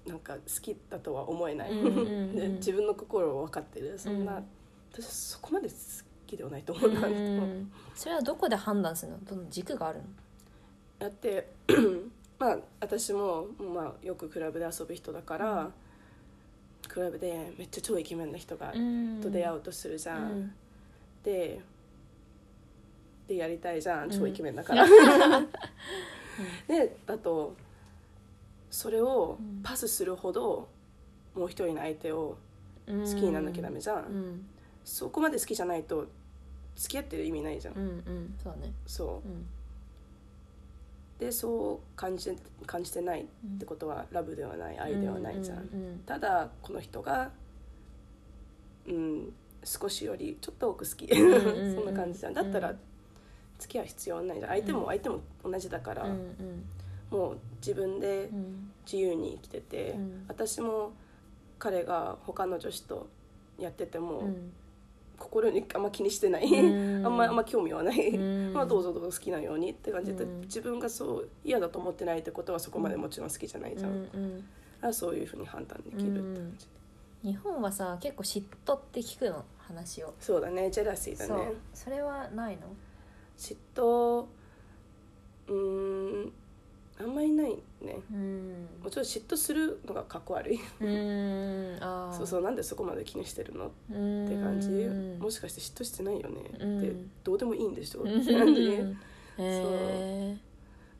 [0.05, 3.97] なんか好きだとは思えない、で自分の心を分かってる。
[3.97, 4.45] そんな、うん。
[4.91, 5.73] 私そこまで好
[6.27, 9.19] きではないと思うな、うんそれはどこで判断するの？
[9.25, 10.05] どの軸があるの？
[10.99, 11.49] だって
[12.37, 15.71] まあ私も、まあ、よくクラブで遊ぶ人だから、
[16.87, 18.73] クラブでめっちゃ超イケメンな人が、
[19.21, 20.41] と出会ううとするじゃ、うん。
[20.41, 20.53] ん
[21.23, 21.61] で
[23.27, 24.07] でやりたいじゃん。
[24.07, 24.11] ん。
[24.11, 24.85] 超イケメンだから、
[26.67, 27.55] で だと
[28.75, 29.61] それをうん。
[29.63, 30.67] パスするほど
[31.33, 32.37] もう一人の相手を
[32.87, 34.45] 好好きにならなきゃダメじゃん、うん。
[34.83, 36.07] そこまで好きじゃないと
[36.75, 38.35] 付き合ってる意味ないじゃん、うんうん。
[38.43, 38.73] そうだね。
[38.85, 39.27] そう。
[39.27, 39.45] うん。
[41.19, 43.25] でそう感じ感じてないっ
[43.57, 47.31] てことはラブではない愛ではないじゃん、うんうんただこの人が
[48.85, 49.33] うん
[49.63, 51.07] 少しよりちょっと多く好き。
[51.07, 52.33] んうん そんな感じじゃん。
[52.33, 52.79] だったらうん
[53.57, 54.49] 付き合う必要ないじゃん。
[54.51, 56.65] 相手も相手も同じだから、うんうん
[57.11, 58.71] もう自分でうん。
[58.85, 60.25] 自由に生きてて、うん。
[60.27, 60.93] 私も
[61.57, 63.07] 彼が他の女子と
[63.57, 64.53] やってても、うん。
[65.17, 67.05] 心にあんま気にしてない、うん。
[67.07, 68.53] あんまあんま興味はない、うん。
[68.53, 70.41] まあどうぞどうぞ好きなようにって感じで、うん。
[70.41, 74.43] 自分がそう嫌だと思ってないってことはそこまでもちろん好きじゃないじゃん、うんうん。
[74.81, 76.67] あそういうふうに判断できるって感じ、
[77.23, 80.13] 日本はさ結構嫉妬って聞くの話を。
[80.19, 82.67] そうだねジェラシーだねそれはないの？
[83.37, 84.25] 嫉妬
[85.47, 86.33] うーん
[86.97, 87.97] あんまりないね。
[88.11, 88.67] うん。
[88.83, 90.59] もちろん嫉妬するのがかっこ悪い。
[90.79, 91.77] うん。
[91.81, 93.67] ああそうそうなんでそこまで気にしてるの？
[93.67, 94.27] っうん。
[94.27, 94.69] て感じ。
[94.69, 96.41] うんもしかして嫉妬してないよね？
[96.59, 96.77] うん。
[96.79, 98.25] ってどうでもいいんでしょっうん。
[98.25, 98.61] て感じ。
[98.61, 98.77] へ
[99.37, 100.37] え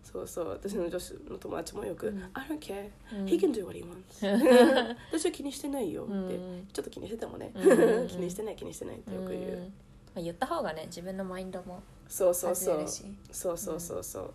[0.03, 0.27] そう。
[0.27, 3.25] そう私の女子の友達もよくうん「I don't care うん。
[3.25, 3.95] He can do what he wants
[5.11, 6.25] 私は気にしてないよ」うん。
[6.25, 6.37] って
[6.73, 7.51] ちょっと気にしててもね。
[7.55, 8.07] うん。
[8.09, 9.71] 気にしてない気にしてないってよく言う。
[10.13, 12.85] まあ言った方がね自分のマインドもそうそうそう。
[13.31, 14.31] そうそうそうそう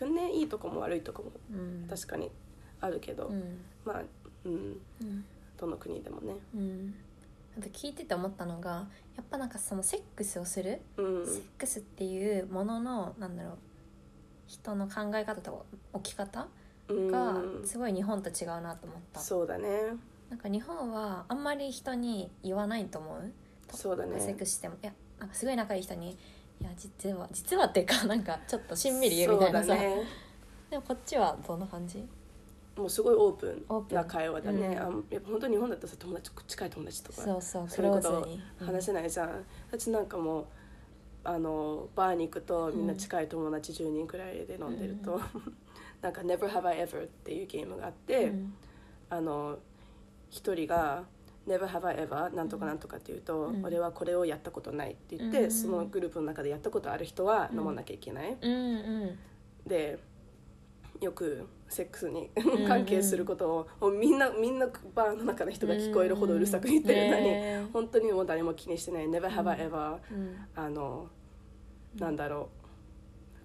[0.00, 1.86] 去年いいとこも悪いとこもうん。
[1.88, 2.30] 確かに
[2.80, 3.60] あるけどうん。
[3.84, 4.02] まあ
[4.44, 4.52] うん。
[5.02, 5.24] うん。
[5.58, 6.34] どの国でもね。
[6.54, 6.94] うん。
[7.58, 11.26] あと聞いてて思ったのがやっぱなんかそのセックスをするうん。
[11.26, 13.58] セックスっていうもののなんだろう
[14.46, 16.48] 人の考え方と置き方
[16.88, 17.08] うん。
[17.08, 19.68] がすごい日本と違うなと思った、そうだね。
[20.30, 23.32] なんか日本はあんまり人に言わないと思う。
[23.74, 24.18] そうだね。
[24.18, 26.16] セックスしてもいやなんかすごい仲いい人に
[26.60, 30.02] 「いや実は実は」っていうか なんかちょっとしんみり言うみたいなさ、ね。
[30.70, 32.06] でもこっちはどんな感じ？
[32.76, 33.94] もうすごいオープンン。
[33.94, 34.78] な会話だね、うん。
[34.78, 38.28] あんやっぱ本当に日本だとさ友達近い友達とかそうそうクそういうこと
[38.64, 40.46] 話せないじゃん、私なんかもう
[41.24, 45.20] あのバーに行くとみんな近い友達10人くらいで飲んでると、
[46.00, 48.54] なんか「Never Have I Ever」っていうゲームがあって、うん。
[49.10, 49.58] あの
[50.30, 51.04] 一人が
[51.46, 53.64] 「Never have I ever なんとかなんとか」って言うと、うん。
[53.64, 55.50] 俺はこれをやったことないって言って、うん。
[55.50, 58.56] そのグループの中でやったことある人は飲まなきゃいけない、うんう
[59.06, 59.18] ん。
[59.66, 59.98] で
[61.00, 70.36] よくセックスにん関係することを、もうみんなみんなバーの中の人が聞こえるほどうるさく言ってるのに、ね本当にもう誰も気にしてない「Never have I ever、うん。
[70.54, 71.08] あの
[71.96, 72.59] なんだろう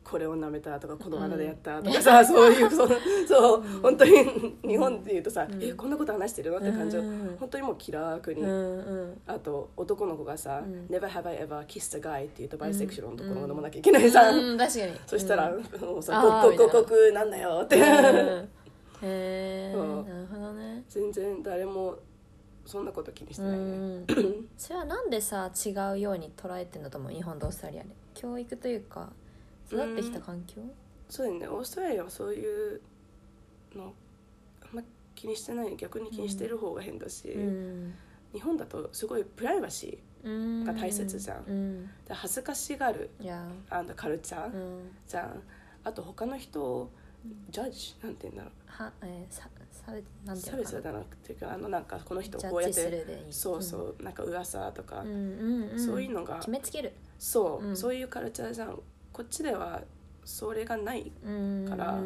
[0.06, 2.90] これを舐めたとかこの穴でやったとかさ、そういうそう
[3.28, 5.64] そう、本当に日本で言うとさ、うん。
[5.64, 6.58] えこんなこと話してるの？
[6.60, 7.36] って感じを、うん。
[7.40, 9.22] 本当にもう気楽に、うんうん。
[9.26, 10.86] あと男の子がさ「うん。
[10.96, 14.58] Never have I ever kissed a guy」って言うとバイセクシュアルのところを飲まなきゃいけないさ、うん。
[14.58, 14.92] 確かに。
[15.08, 15.64] そしたら、うん。
[15.82, 17.82] もうさあー「こここここなんだよ」って、うん。
[17.82, 18.48] へ
[19.04, 19.90] え なる
[20.32, 20.84] ほどね。
[20.88, 21.96] 全然誰も
[22.66, 23.66] そんなこと気にしてうないね、
[23.98, 24.06] ん
[24.58, 27.12] それはなんでさ違うように捉えてんだと思う？
[27.12, 27.90] 日本とオーストラリアで。
[28.14, 29.12] 教育というか
[29.68, 30.62] 育ってきた環境？
[31.10, 31.48] そうだよね。
[31.48, 32.82] オーストラリアはそういう
[33.76, 33.94] の
[34.62, 34.82] あんま
[35.14, 35.76] 気にしてない。
[35.76, 37.94] 逆に気にしてる方が変だし、うん。
[38.34, 40.64] 日本だとすごいプライバシうん。
[40.66, 41.44] が大切じゃん。
[41.48, 41.90] うん。
[42.10, 43.10] 恥ずかしがる。
[43.70, 44.90] あんたカルチャー、うん。
[45.08, 45.42] じゃん。
[45.84, 46.90] あと他の人を
[47.50, 48.52] ジャッジなんて言うんだろう。
[48.66, 50.64] はえーさ差別なんていう差のかな？
[50.64, 55.80] 別じゃなくてかあのなんかこの人こうやってそうそう、なんか噂とか、うんうんうん。
[55.80, 56.94] そういうのが決めつける。
[57.20, 57.78] そう、うん。
[57.78, 58.80] そういうカルチャーじゃん
[59.16, 59.82] こっちでは
[60.26, 61.98] それがないうんから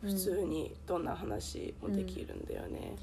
[0.00, 2.96] 普通にどんな話もできるんだよね、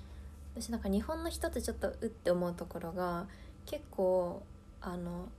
[0.55, 3.27] 私なんか日本の人ってちょっとうって思うところが
[3.67, 4.41] 結構
[4.81, 5.29] あの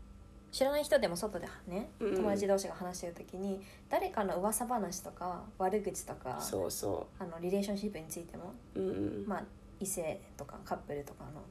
[0.53, 2.15] 知らない人でも外でねうん。
[2.15, 9.45] 友達同士が話してる時に、誰かの噂話とか悪口とかそうそあのリレーションシップについても、ううん、まあ、
[9.81, 11.43] 異性とかカップルとかの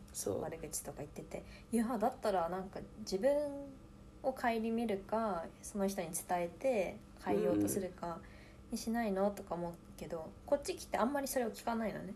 [0.41, 3.31] 悪口とか言ってていやだったらなんか自分
[4.23, 8.17] を顧みるかその人に伝えて変えようとするか
[8.71, 9.29] にしないの？
[9.31, 12.13] とか思うけどこっち来てあんまりそれを聞かないのね。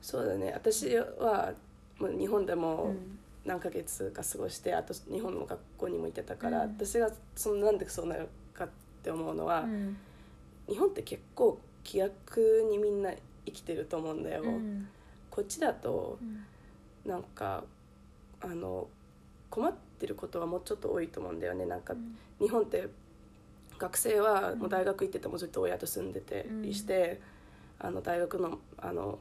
[0.00, 0.52] そうだね。
[0.54, 1.52] 私は
[1.98, 3.18] もう日本でうもん。
[3.44, 6.70] 何ヶ月か過ごしてあと日本の学校にも行ってたから、うん。
[6.70, 8.68] 私がそのなんでそうなるかっ
[9.02, 9.96] て思うのは、うん。
[10.68, 13.10] 日本って結構気楽にみんな
[13.46, 14.86] 生きてると思うんだよ、うん。
[15.30, 16.24] こっちだとう
[17.08, 17.10] ん。
[17.10, 17.64] なんか
[18.40, 18.86] あの
[19.50, 21.66] 困ってることはもうちょっと多いと思うんだよね。
[21.66, 21.94] なんか
[22.40, 22.88] 日本って
[23.78, 27.20] 学生はもう大学行っててもずっと親と住んでてりして、
[27.78, 29.18] あの大学のあの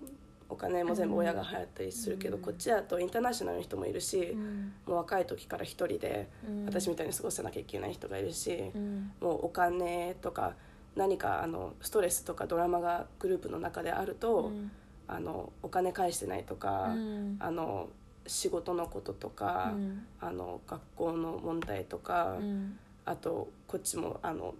[0.49, 2.41] お金も全部親が払ったりするけど、うん。
[2.41, 4.73] こっちだとインターナショナルの人もいるし、うん。
[4.85, 6.65] もう若い時から一人でうん。
[6.65, 9.11] 私みたいに過ごさなきゃいけない人がいるし、うん。
[9.19, 10.55] もうお金とか
[10.95, 14.71] 何かあのストレスとかドラマがグループの中であると、うん。
[15.09, 17.35] あのお金返してないとか、うん。
[17.39, 17.89] あの
[18.27, 20.05] 仕事のこととか、うん。
[20.19, 22.77] あの学校の問題とか、うん。
[23.05, 24.53] あとこっちもあの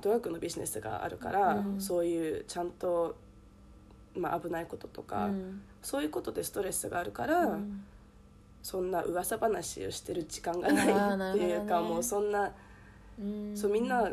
[0.00, 1.80] ドラッグのビジネスがあるから、うん。
[1.80, 3.16] そういうちゃんと、
[4.14, 5.60] まあ、危ないこととか、うん。
[5.82, 7.84] そういうことでストレスがあるから、うん。
[8.62, 12.52] そんな噂話をしてる時間がなないっていうか、もうそんな、
[13.20, 13.56] うん。
[13.56, 14.10] そうみんな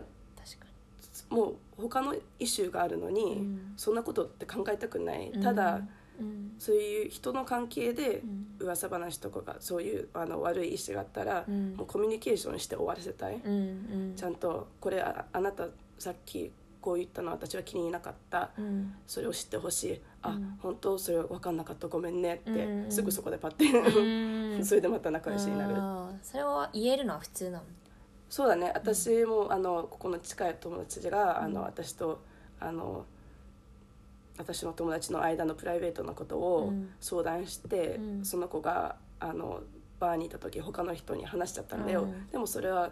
[1.30, 3.48] もう他のイシューがあるのに、
[3.78, 5.90] そんなことって考えたくない、ただうん
[6.60, 8.48] そういう人の関係でうん。
[8.60, 11.76] 噂話とかがそういうあの悪い意思があったら、うん。
[11.76, 13.58] もうコミュニケーションして終わらせたい、うんう
[14.14, 14.14] ん。
[14.16, 15.68] ちゃんとこれああなた
[16.00, 18.52] さっきこう言ったの私は気になかった。
[18.58, 18.94] うん。
[19.08, 20.02] それを知ってほしい。
[20.22, 20.58] あ、うん。
[20.62, 21.88] 本当それ分かんなかった。
[21.88, 22.92] ごめんねって、うん。
[22.92, 24.64] すぐそこでパッて、うん。
[24.66, 25.76] それでまた仲良しになる。
[26.22, 27.64] それを言えるのは普通なの？
[28.30, 28.72] そうだね。
[28.74, 32.20] 私も、あのここの近い友達が、あうんの私と
[32.60, 33.06] あの
[34.38, 36.90] 私の友達の間のプライベートなことをうん。
[37.00, 38.26] 相談して、うん。
[38.26, 39.62] その子があの
[40.00, 42.30] バーにいた時他の人に話しちゃったんだよ、うん。
[42.30, 42.92] でもそれは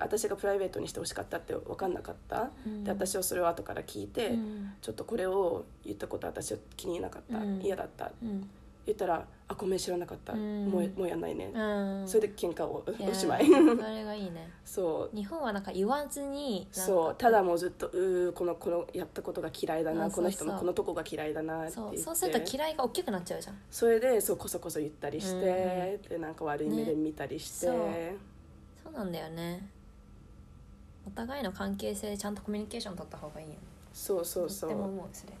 [0.00, 2.84] 私がプライベートにしてほしかったって分かんなかった、うん。
[2.84, 4.72] で私はそれを後から聞いて、うん。
[4.80, 7.60] ちょっとこれを言ったこと私は気に入らなかった、うん。
[7.60, 8.10] 嫌だった。
[8.22, 8.48] うん
[8.86, 10.66] 言ったら「あごめん知らなかった、うん。
[10.66, 11.60] もうもうやんないね」う
[12.04, 12.08] ん。
[12.08, 13.46] それで喧嘩をおしまい。
[13.46, 14.50] それがいいね。
[14.64, 15.16] そう。
[15.16, 17.14] 日本はなんか言わずにそう。
[17.16, 20.06] ただもうずっと「うーこのこのやったことが嫌いだな。
[20.06, 21.98] あこの人のこのとこが嫌いだな」って言って。
[21.98, 22.14] そう。
[22.14, 23.58] そうすると嫌いが大きくなっちゃうじゃん。
[23.70, 28.16] それでそうこそこそ言ったりして、でなんか悪い目で見たりして、ね。
[28.82, 28.92] そう。
[28.92, 29.68] なんだよね。
[31.06, 33.58] お互いの関係性でちゃんとコミュニケーション取った方がいいよね。
[33.92, 35.32] そうそうそとってもう思うそれ。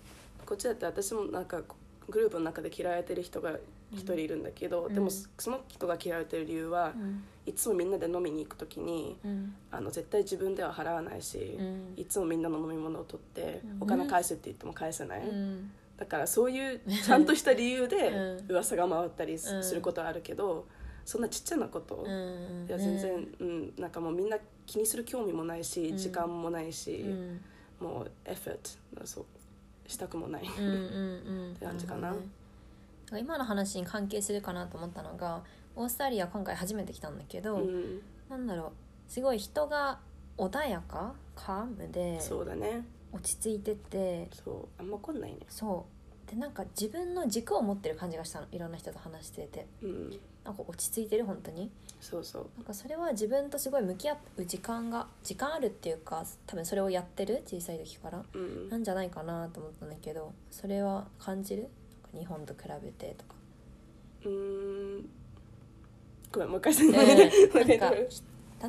[0.46, 1.62] こっちだって私もなんか
[2.08, 3.58] グループの中で嫌われてる人が
[3.92, 7.22] 一人いるんだけど、でもうんその人が嫌われてる理由は、うん。
[7.46, 9.54] いつもみんなで飲みに行く時にうん。
[9.70, 11.94] あの絶対自分では払わないし、うん。
[11.96, 13.82] いつもみんなの飲み物を取って、うん。
[13.82, 15.70] お金返すって言っても返せない、うん。
[15.96, 18.50] だからそういうちゃんとした理由で うん。
[18.50, 20.66] 噂が回ったりすることはあるけど
[21.04, 25.98] そんなちっちゃなこと、いや全然、うん、なんかもうみんな気にする興味もないし、うん。
[25.98, 27.40] 時間もないし、うん。
[27.80, 28.56] もうエフェー
[28.98, 29.24] トそう
[29.86, 30.76] したくもない、うんうんう
[31.52, 31.56] ん。
[31.58, 32.14] て感じかな。
[33.18, 35.42] 今の話に関係するかなと思ったのが
[35.76, 38.72] オーストラリア今回初めて来たんだけど、うん、なんだろ
[39.08, 39.98] うすごい人が
[40.38, 42.84] 穏やかカームでそうだね。
[43.12, 44.68] 落ち着いててそう。
[44.78, 45.38] あんま怒んないね。
[45.48, 45.93] そう
[46.34, 48.46] でなんか自分の軸を持ってる感じがしたの。
[48.52, 49.66] いろんな人と話してて。
[49.82, 50.10] うん。
[50.44, 51.70] なんか落ち着いてる本当に。
[52.00, 52.46] そうそう。
[52.56, 58.22] なんかそれは自分とすごい向き合う時間が時間あるっていうか多分それをやってる小さい時から。
[58.34, 58.68] うん。
[58.68, 61.68] なんじゃないかなと思ったんだけどそれは感じる？
[62.12, 63.34] 日本と比べてとか。
[64.24, 65.08] うーん。
[66.32, 67.90] ごめんもう一回えー なんか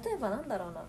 [0.08, 0.86] 例えばなんだろうな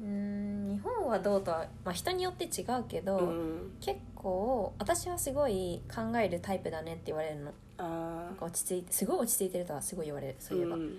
[0.00, 3.76] うーん日本はどうとは、まあ、人によって違うけど、うん。
[3.80, 7.52] 結構私はすごい考えるタイプだねって言われるの。
[7.78, 10.98] あなんか落ち着いてすごい落ち着いてるとはすごい言われるそういえば、ん。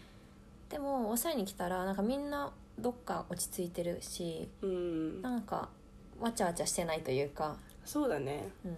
[0.70, 5.22] でもオーストラリアに来たらなんかみんなどっか落ち着いてるしうん。
[5.22, 5.70] なんか
[6.20, 8.50] わちゃわちゃしてないというか、そうだね。
[8.66, 8.76] うん、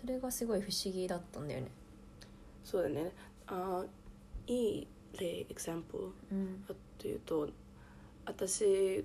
[0.00, 1.68] それがすごい不思議だったんだよね。
[2.64, 3.12] そうだね。
[3.46, 4.88] あーいい
[5.18, 6.64] 例 example うん。
[6.98, 7.48] というと
[8.26, 9.04] 私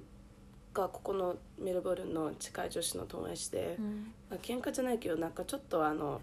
[0.76, 4.14] がここのメルボルンの近い女子の友達でう、ん。
[4.30, 6.22] まあ喧嘩じゃないけどなんかちょっとあの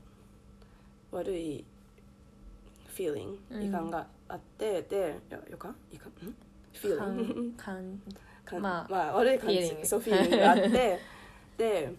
[1.10, 1.64] 悪い
[2.94, 3.62] feeling うん。
[3.62, 5.18] 遺憾があって、で
[5.50, 6.34] 予感遺憾ん
[6.74, 8.00] ？feeling かん
[8.44, 9.74] かまあまあ、悪い感じ。
[9.84, 10.98] そうフィーリングがあって
[11.56, 11.92] で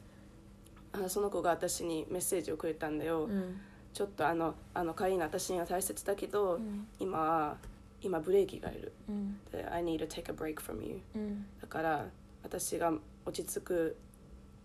[0.94, 3.60] あその子が私にメッセージをくれたんだよ、うん。
[3.94, 6.88] ちょっとあのあのカイナ私には大切だけど、うん。
[7.00, 7.58] 今は
[8.02, 8.92] 今ブレーキがいる。
[9.10, 9.40] うん。
[9.52, 11.46] で I need to take a break from you うん。
[11.60, 12.08] だから
[12.44, 12.94] 私が
[13.26, 13.98] 落ち着く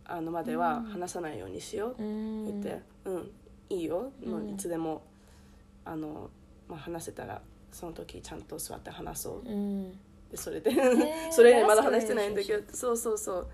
[0.04, 3.30] あのまでは話さないようにしよううん言って「うん、
[3.68, 5.02] いいよ、もううんいつでも
[5.84, 6.30] あの、
[6.66, 9.92] まあ、話せたらその時ちゃんと座って話そう」うん。
[10.30, 13.46] でそれでー それまだ話してないんだけどそうそうそう。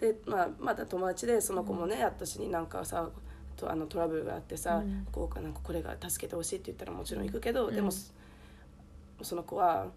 [0.00, 3.10] で、まあ、まだ友達でその子もね、私になんかさ
[3.56, 5.06] とあのトラブルがあってさ、うん。
[5.12, 7.74] こうかなんかこれが助けてほしいって言ったらもちろん行くけど、うん。
[7.74, 7.90] でも
[9.22, 9.88] その子は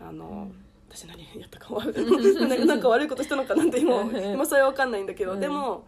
[0.00, 4.32] あの、うん私何やったか悪い なんか悪いことしたのかなんて今うん。
[4.32, 5.40] 今それは分かんないんだけど、うん。
[5.40, 5.84] でも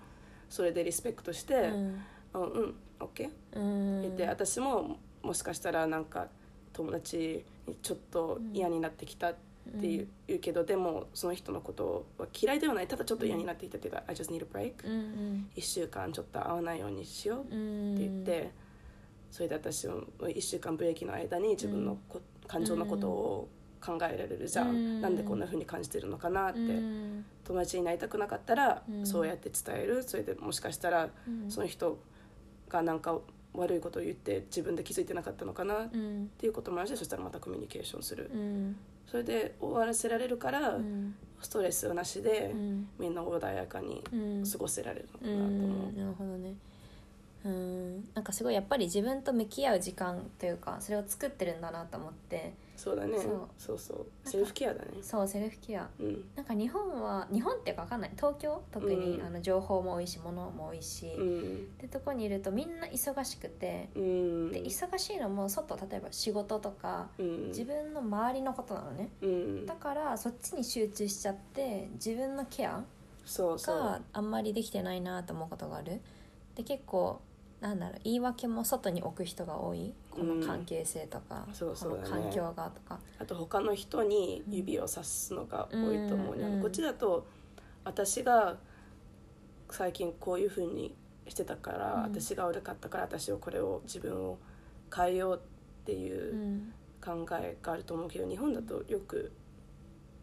[0.48, 2.02] それでリスペクトして「うん。
[2.34, 4.02] うんうんオッケー」うん。
[4.02, 6.28] 言って私ももしかしたらなんか
[6.72, 9.34] 友達にちょっと嫌になってきたっ
[9.80, 12.86] ていう,、言うけどでもその人のことは嫌いではない。
[12.86, 13.78] ただちょっと嫌になってきた。
[13.78, 17.94] っていうか「I just need a break うんうん」1週間ちょっと会わないようにしようってうん。
[17.98, 18.50] 言って、
[19.32, 23.48] それで私も1週間ブレーキの間に自分のこ、感情のことを
[23.84, 25.00] 考えられるじゃん、うん。
[25.00, 27.24] なんでこんな風に感じてるのかなって、うん。
[27.44, 29.06] 友達になりたくなかったら、うん。
[29.06, 30.02] そうやって伝える。
[30.02, 31.50] それでもしかしたらうん。
[31.50, 31.98] その人
[32.68, 33.18] がなんか
[33.54, 36.30] 悪いことを言って自分で気づいてなかったのかなっうん。
[36.38, 38.76] ていうこともあるしそしたらまたコミュニケーションする、うん。
[39.06, 41.14] それで終わらせられるから、うん。
[41.40, 42.88] ストレスなしで、うん。
[42.98, 44.44] みんな穏やかにうん。
[44.50, 45.96] 過ごせられるのかうなと思う、ん。
[45.96, 46.54] なるほどね。
[47.44, 48.08] うん。
[48.14, 53.16] なんかすごいやっぱり自分と向き合う時間というかそれを作ってるんだなと思ってそうだね。
[53.16, 53.48] そう。
[53.56, 54.06] そうそう。
[54.28, 54.90] セルフケアだね。
[55.02, 55.88] そうセルフケア。
[56.00, 56.24] うん。
[56.34, 58.10] なんか日本は日本っていうか分かんない。
[58.16, 58.60] 東京？
[58.72, 59.26] 特に、うん。
[59.26, 61.68] あの情報も多いし物も多いし、っうん。
[61.78, 64.50] てとこにいるとみんな忙しくてうん。
[64.50, 67.46] で忙しいのも外例えば仕事とかうん。
[67.48, 69.10] 自分の周りのことなのね。
[69.20, 69.66] うん。
[69.66, 72.82] だからそっちに集中しちゃって自分のケア
[73.24, 73.78] そうそう。
[73.78, 76.00] があんまりできてないなと思うことがある。
[76.56, 77.20] で結構
[77.60, 82.10] なんだろう言い訳も外に置く人が多いこの関係性とか、そうそうだね。
[82.10, 83.00] この環境がとか。
[83.18, 86.60] あと他の人に指をさすのが多いと思うね、うん。
[86.60, 87.26] こっちだと
[87.84, 88.56] 私が
[89.70, 90.94] 最近こういうふうに
[91.26, 92.02] してたから、うん。
[92.02, 94.38] 私が悪かったから私をこれを自分を
[94.94, 95.36] 変えよう
[95.82, 96.72] っていううん。
[97.04, 99.32] 考えがあると思うけど日本だとよく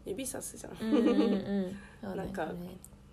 [0.06, 2.16] 指さすじゃん、うんうんうん。
[2.16, 2.48] なんか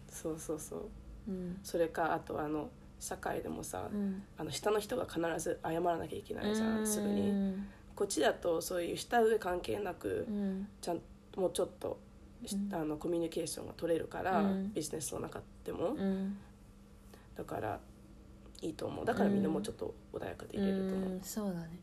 [0.09, 0.81] そうそうそう。
[1.27, 1.59] うん。
[1.63, 4.23] それかあとあの社会でもさ、うん。
[4.37, 7.29] あの下の人が必ず謝らなきゃいけないじゃん、すぐに。
[7.29, 10.67] うんこっちだとそういう下上関係なく、うん。
[10.81, 11.01] ちゃん
[11.35, 11.97] もうちょっと、
[12.71, 14.71] あのコミュニケーションが取れるから、うん。
[14.71, 16.37] ビジネスの中でも、うん。
[17.35, 17.79] だから
[18.61, 19.03] いいと思う。
[19.03, 21.21] だからみんなもうちょっと穏やかでいれると思う、うん。
[21.23, 21.79] そうだね。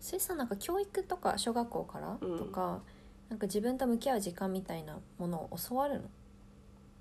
[0.00, 2.36] スイさんなんか教育とか小学校からうん。
[2.36, 2.80] とか、
[3.28, 6.08] なんか自分と向き合う時間みたいなものを教わるの？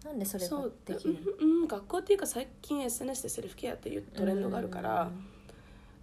[0.03, 5.09] なんでそれができるうんうん学校っていうか最近 SNS でセルフケアっていうトレンドがあるから、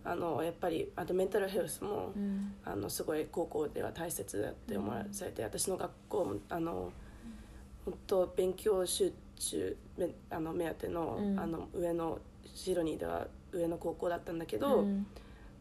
[0.03, 2.55] あのやっぱりあとメンタルヘルスも、うん。
[2.65, 6.93] あのすごい高校では大切だって思われて、私の学校もあの
[7.85, 11.39] 本当勉強集中めあの目当ての,、うん。
[11.39, 12.19] あの上の
[12.55, 15.07] シドニーでは上の高校だったんだけど、うん。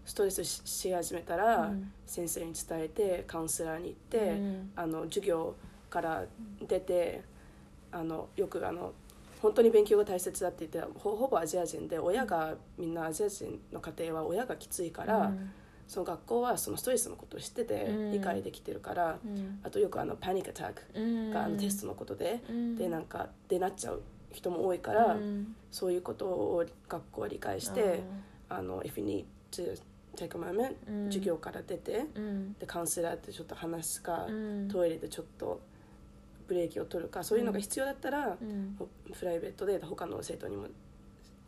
[0.05, 1.91] ストレスしし始めたら、うん。
[2.05, 4.72] 先生に伝えてカウンセラーに行って、うん。
[4.78, 5.55] あの授業
[5.89, 6.26] から
[6.66, 7.24] 出て
[7.92, 8.94] あのよくあの
[9.42, 15.52] 本当に勉強が大切だって言ってほほぼアジア人で親がみんなアジア人の家庭は親がきついから、うん。
[15.88, 18.12] その学校はそのストレスのことを知っててうん。
[18.12, 22.76] 理解できてるから、うんあとよくあのパニックアタックうんがあのテストのことで、うん。
[22.76, 25.56] でなんかでなっちゃう人も多いから、うん。
[25.72, 28.04] そういうことを学校は理解して
[28.50, 29.80] あの if you need to
[30.16, 31.06] take a moment、うん。
[31.06, 32.54] 授業から出てうん。
[32.60, 34.68] でカウンセラーってちょっと話すか、うん。
[34.70, 35.62] トイレでちょっと
[36.50, 38.76] ブレーキを取るかそういうのが必要だったら、うん。
[39.18, 40.66] プライベートで他の生徒にも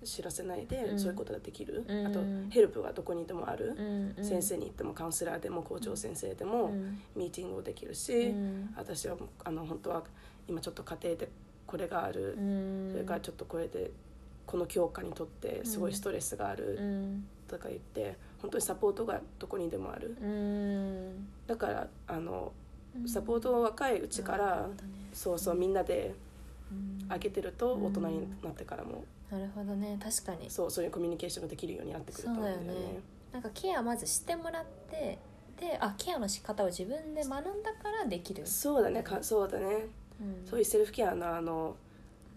[0.03, 0.99] 知らせないで、うん。
[0.99, 2.05] そういうことができる、うん。
[2.05, 2.19] あと
[2.51, 4.23] ヘルプがどこにでもある、うん。
[4.23, 7.01] 先生に行ってもカウンセラーでも校長先生でも、うん。
[7.15, 8.73] ミーティングをできるし、うん。
[8.77, 10.03] 私はあの本当は
[10.47, 11.29] 今ちょっと家庭で
[11.65, 12.89] これがある、うん。
[12.91, 13.89] それからちょっとこれで
[14.45, 17.25] この教科にとってすごいストレスがあるうん。
[17.47, 20.15] とか言って本当にサポートがどこにでもある。
[20.21, 21.27] うん。
[21.47, 22.53] だからあの
[23.07, 24.73] サポートを若いうちから、ね。
[25.13, 26.13] そうそうみんなで
[26.71, 27.05] うん。
[27.11, 29.99] あげてると大人になってからも、なるほどね。
[30.01, 30.49] 確かに。
[30.49, 32.67] そうそういうコミュニケーションができるようになってくると思うんだよね。
[32.67, 32.99] よね。
[33.33, 35.19] なんかケアまずしてもらって
[35.59, 39.03] であケアの仕方を自分で学んだからできる、そうだね。
[39.03, 39.87] かそうだね、
[40.21, 40.47] うん。
[40.49, 41.75] そういうセルフケアのあの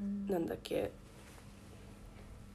[0.00, 0.26] うん。
[0.26, 0.90] なんだっけ。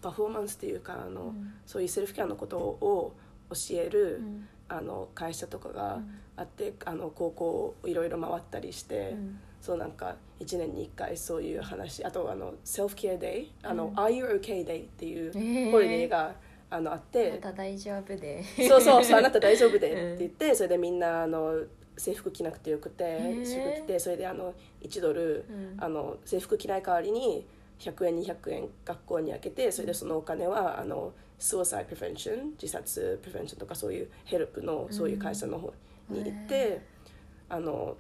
[0.02, 1.54] パフォーマンスっていうかあの、うん。
[1.66, 3.14] そういうセルフケアのことを
[3.50, 6.20] 教える、うんあの会社とかがうん。
[6.38, 9.40] あって、あの高校をいろいろ回ったりして、うん。
[9.60, 13.96] そうなんか1年に1回そういう話あとあのセルフケア Day あの、うん。
[13.96, 15.72] R U OK Day っていうえー。
[15.72, 16.34] ホリデーが
[16.70, 18.44] あのあっまて、た大丈夫で。
[18.70, 21.64] そうそうそうあなた大丈夫でって言って、それでみんなあの
[21.98, 23.46] 制服着なくてよくてー。
[23.46, 25.84] 私服着てそれであの1ドル、うん。
[25.84, 27.46] あの制服着ない代わりに
[27.80, 35.74] 100円200円学校にあげてそれでそのお金はあの suicide prevention 自殺 prevention とかそういうヘルプのそういう会社の方
[36.10, 36.82] に行って、へ
[37.50, 37.96] あの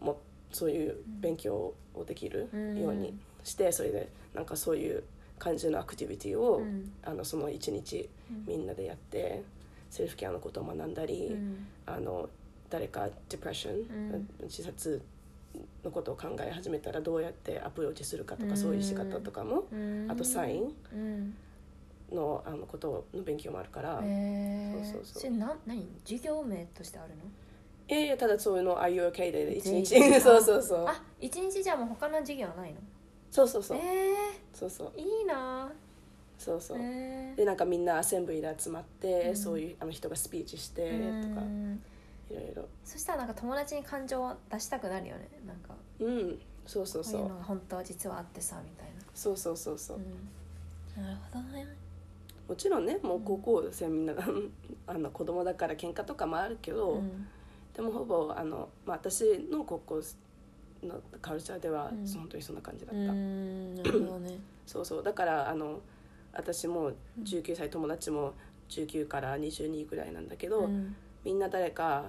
[0.00, 0.20] も
[0.50, 5.04] そういう勉強をできるうんようにして、それでなんかそういう
[5.38, 6.92] 感じのアクティビティを、うん。
[7.04, 8.08] あのその一日
[8.46, 9.42] みんなでやって
[9.90, 11.66] セルフケアのことを学んだり、うん。
[11.86, 12.28] あの
[12.70, 14.28] 誰かディプレッション、うん。
[14.42, 15.00] 自殺
[15.84, 20.06] のことを考え始めたらどうやってアプローチするかとか、うんそういう仕方とかも、うん。
[20.10, 21.34] あとサインうん。
[22.12, 24.84] のあのことの勉強もあるから、へー。
[24.84, 25.30] そうそうそう。
[25.66, 25.86] 何？
[26.04, 27.22] 授業名としてあるの？
[27.90, 29.98] いやいやただそういうの「Are you okay?」で一日。
[30.20, 30.86] そうそうそう。
[30.86, 32.80] あ一日じゃもう他の授業はないの？
[33.30, 34.14] そうそうそう、え
[34.54, 34.92] そうそう。
[34.96, 35.70] ー、いいな。
[36.38, 37.36] そうそう、えー。
[37.36, 39.36] でなんかみんなアセンブリで集まって、うん。
[39.36, 41.40] そういうあの人がスピーチしてうとか。
[41.42, 41.82] ん
[42.30, 45.28] いろいろそしたらなんか友達に感情を出したくなるよね。
[45.46, 45.74] なんか。
[46.00, 46.38] うん。
[46.66, 47.12] そうそうこう。
[47.12, 49.02] いうそうのが本当は実はあってさみたいな。
[49.14, 51.66] そうそうそうそう、うん、なるほどね。
[52.48, 54.14] もちろんねもう高校生みんな
[54.86, 57.26] あの子供だから喧嘩とかもあるけど、うん。
[57.74, 60.02] でもほぼあの、まあ、私の高校
[60.82, 62.06] のカルチャーでは、うん。
[62.06, 63.74] 本当にそんな感じだうった、ん。
[63.74, 64.38] なるほどね。
[64.66, 65.02] そうそう。
[65.02, 65.80] だからあの
[66.32, 68.34] 私も19歳友達も
[68.68, 70.94] 19から22ぐらいなんだけど、うん
[71.24, 72.06] みんな誰か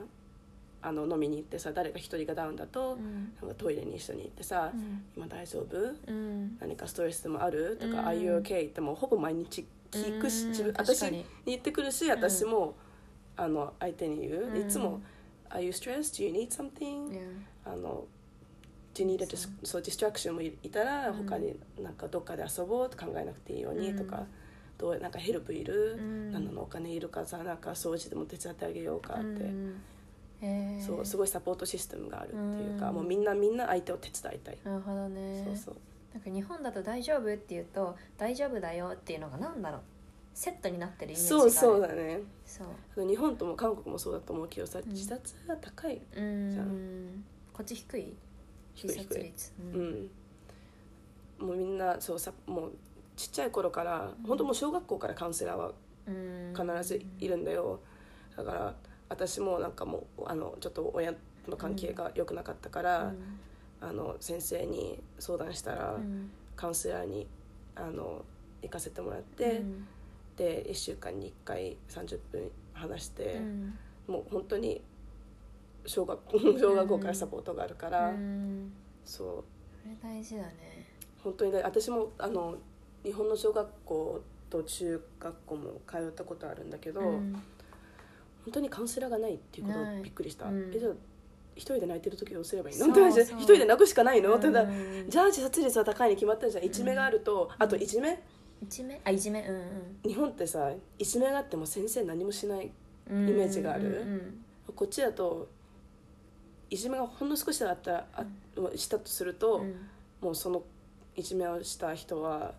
[0.82, 3.34] あの飲みに行ってさ誰か一人がダウンだと、うん。
[3.42, 5.04] なんかトイレに一緒に行ってさ「うん。
[5.18, 5.78] 今大丈夫？
[6.08, 6.58] うん。
[6.60, 8.08] 何かストレスでもある?」とか「うん。
[8.08, 10.50] Are you okay?」ってもうほぼ毎日聞くし、うん。
[10.52, 12.76] 自分確私に言ってくるし私も、
[13.36, 14.62] あの相手に言う、うん。
[14.62, 15.02] いつも
[15.50, 16.16] 「Are you stressed?
[16.18, 18.06] Do you need something?、うんあの
[18.94, 19.82] Do you need a dis- そう。
[19.82, 21.18] ディストラクションもいたら、うん。
[21.26, 24.28] 他になんかどっかで遊ぼうと考えなくていいようにとか、うん
[24.80, 26.32] どうなんかヘルプいる、うん。
[26.32, 29.76] 何のお金いるかさなんか掃除でも手伝ってあげようかって、うん。
[30.42, 32.96] へーそうすごいサポートシステムがあるっていうか、うん。
[32.96, 35.44] もうみんなみんな相手を手伝いたい、なるほどね。
[35.46, 35.76] そうそう。
[36.14, 39.82] なんか日本だと大丈夫って言うと大丈夫だよっていうのがなんだろう？
[40.34, 41.52] セットになってるイメージがある。
[41.52, 42.22] そうそうだね。
[42.46, 42.64] そ
[42.96, 43.08] う。
[43.08, 44.84] 日本とも韓国もそうだと思うけどさん。
[44.88, 47.24] 自殺が高い、うじゃん。
[47.52, 48.14] こっち低い？
[48.82, 49.04] 自低い低い。
[49.04, 49.54] 殺率。
[49.60, 51.48] ううんん。
[51.48, 52.72] もうみんなそうさもう
[53.20, 55.74] ちっちゃい頃から、本当もう小学校からカウンセラーは
[56.08, 57.82] うん必ずいるんだよ。
[58.38, 58.76] だから
[59.10, 61.14] 私もなんかもうあのちょっと親
[61.46, 63.14] の関係が良くなかったから、
[63.82, 66.32] あの先生に相談したら、うん。
[66.56, 67.28] カウンセラーに
[67.76, 68.24] あの
[68.62, 69.88] 行かせてもらって、うん。
[70.38, 73.78] で1週間に1回30分話して、うん。
[74.08, 74.82] もう本当に
[75.86, 76.20] 小学
[76.58, 78.72] 小学校からサポートがあるから、うん。
[79.04, 79.44] そう。
[79.84, 80.88] それ大事だね。
[81.22, 82.56] 本当にね私もあの
[83.04, 87.34] 日本の小学校と中学校も通ったことあるんだけど、うん。
[88.46, 90.72] 本当にカウンセラーがないっていうことないにびっくりした、うん。
[90.74, 90.92] えじゃあ
[91.56, 92.88] 一人で泣いてる時どうすればいいの？
[92.88, 94.42] って一人で泣くしかないの、うん。
[94.42, 94.66] たら
[95.08, 96.64] じゃあ自殺率は高いに決まってるじゃん。
[96.64, 98.14] いじめがあると、あといじめ
[98.62, 100.10] いじめあいじめうん。
[100.10, 102.72] 日本ってさいじめがあっても先生何もしない
[103.10, 103.30] うん。
[103.30, 103.90] イメージがある？
[104.68, 105.50] うんこっちだと
[106.70, 108.24] いじめがほんの少しだったらあ
[108.76, 109.76] したとすると、うん。
[110.22, 110.64] もうその
[111.16, 112.54] いじめをした人は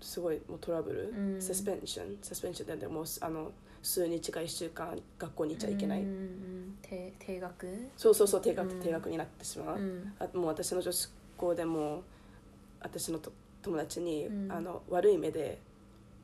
[0.00, 1.42] すごいもうトラブル、うん。
[1.42, 7.90] サスペンションサスペンションでもうあの数日か1週間学校に行っちゃいけない、うんうん定定額？
[7.96, 8.80] そうそうそう定額、うん。
[8.80, 10.12] 定額になってしまう、うん。
[10.18, 12.02] あもう私の女子校でも
[12.80, 13.32] 私のと
[13.62, 14.52] 友達に、うん。
[14.52, 15.58] あの悪い目で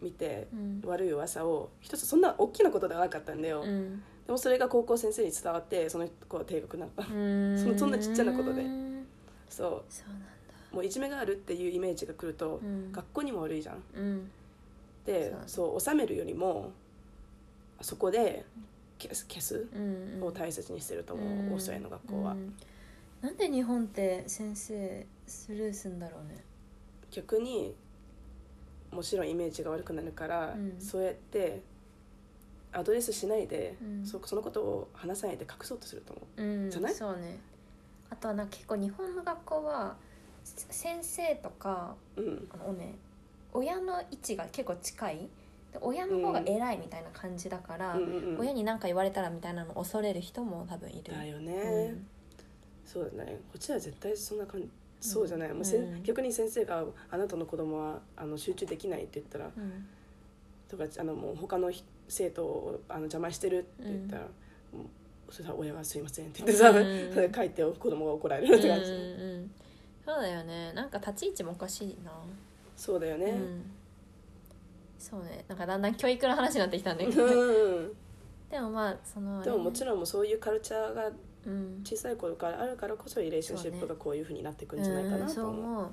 [0.00, 0.82] 見て、うん。
[0.84, 4.02] 悪い噂を一つそんな大きなことではなかったんだよ、うん。
[4.26, 7.02] でもそれが高校先生に伝わってその子は低学になった。
[7.02, 8.62] そのそんなちっちゃなことで。
[8.62, 9.06] うん。
[9.48, 10.22] そそうなん
[10.74, 12.92] もういじめがあるっていうイメージが来ると、うん。
[12.92, 13.82] 学校にも悪いじゃん。
[13.96, 14.30] うん。
[15.06, 16.72] でそう収めるよりも
[17.82, 18.44] そこで
[18.98, 21.52] 消す消すうんを大切にしてると思う、うん。
[21.52, 22.54] オーストラリアの学校は、うん。
[23.20, 26.42] なんで日本って先生スルーすんだろうね。
[27.10, 27.74] 逆に
[28.90, 30.80] もちろんイメージが悪くなるから、うん。
[30.80, 31.60] そうやって
[32.72, 34.06] アドレスしないで、うん。
[34.06, 36.66] そそのことを話さないで隠そうとすると思う。
[36.66, 36.70] ん。
[36.70, 36.94] じゃない？
[36.94, 37.38] そうね。
[38.10, 40.13] あとはなんか結構日本の学校はせ
[40.44, 42.48] 先生とかううん。
[42.52, 42.94] あのね
[43.52, 45.28] 親の位置が結構近い。
[45.72, 51.12] で親の方が偉いみたいな感じだから、うん親に何か言われたらみたいなのを恐れる人も多分いる。
[51.12, 52.06] だようね、ん。
[52.84, 53.40] そうだね。
[53.48, 54.68] こっちは絶対そんな感じ
[55.00, 56.02] そうじゃない、もうせんうん。
[56.02, 59.86] 逆に先生が「あなたの子供はあの集中できない」って言ったらうん。
[60.68, 64.28] とかあのもう他のひ生徒をあの邪魔してるって言ったら、
[65.30, 67.12] それは親はすいませんって言ってさ、うん。
[67.12, 69.50] それ書いて子供が怒られるって感じ、うん
[70.04, 70.72] そうだよね。
[70.72, 72.12] なんか立ち位置もおかしいな。
[72.76, 73.62] そうだよね、うん。
[74.98, 75.44] そうね。
[75.48, 77.24] なんかだんだん教育の話になってきたんだけど。
[77.24, 77.96] うん
[78.50, 81.12] でもまあそのでももちろろんもうそういうカルチャーがん、
[81.46, 85.34] うん、小さい頃からあるからこそリレーションシップがこういうふうになっていくんじゃないかうなんと思う。
[85.34, 85.92] そう思う。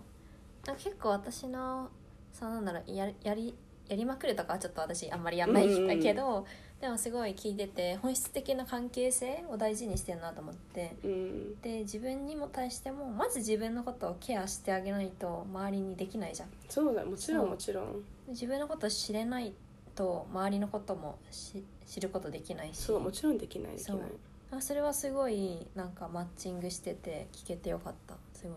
[0.68, 1.90] なんか結構私の
[2.32, 3.56] そうなんだろうやりやり
[3.88, 6.46] やりまくるとかはちょっと私あんまりやんないけど、
[6.82, 10.96] でもすごい聞いてて本質的な関係性を大事にしてるなと思って。
[11.04, 11.62] うん。
[11.62, 16.50] で自分にも対してもまず自分のことをケアしてあげないと周りにできないじゃん。
[16.70, 18.04] そうだもちろんもちろん。
[18.30, 19.54] 自分のことを知れない
[19.94, 22.78] と周りのこともし知ることできないし。
[22.78, 23.78] そうもちろんできない。
[23.78, 23.98] できない。
[24.00, 24.58] そう。
[24.58, 28.16] あそれはすごいなんかマッチングしてて聞けてよかった。
[28.34, 28.54] すごい。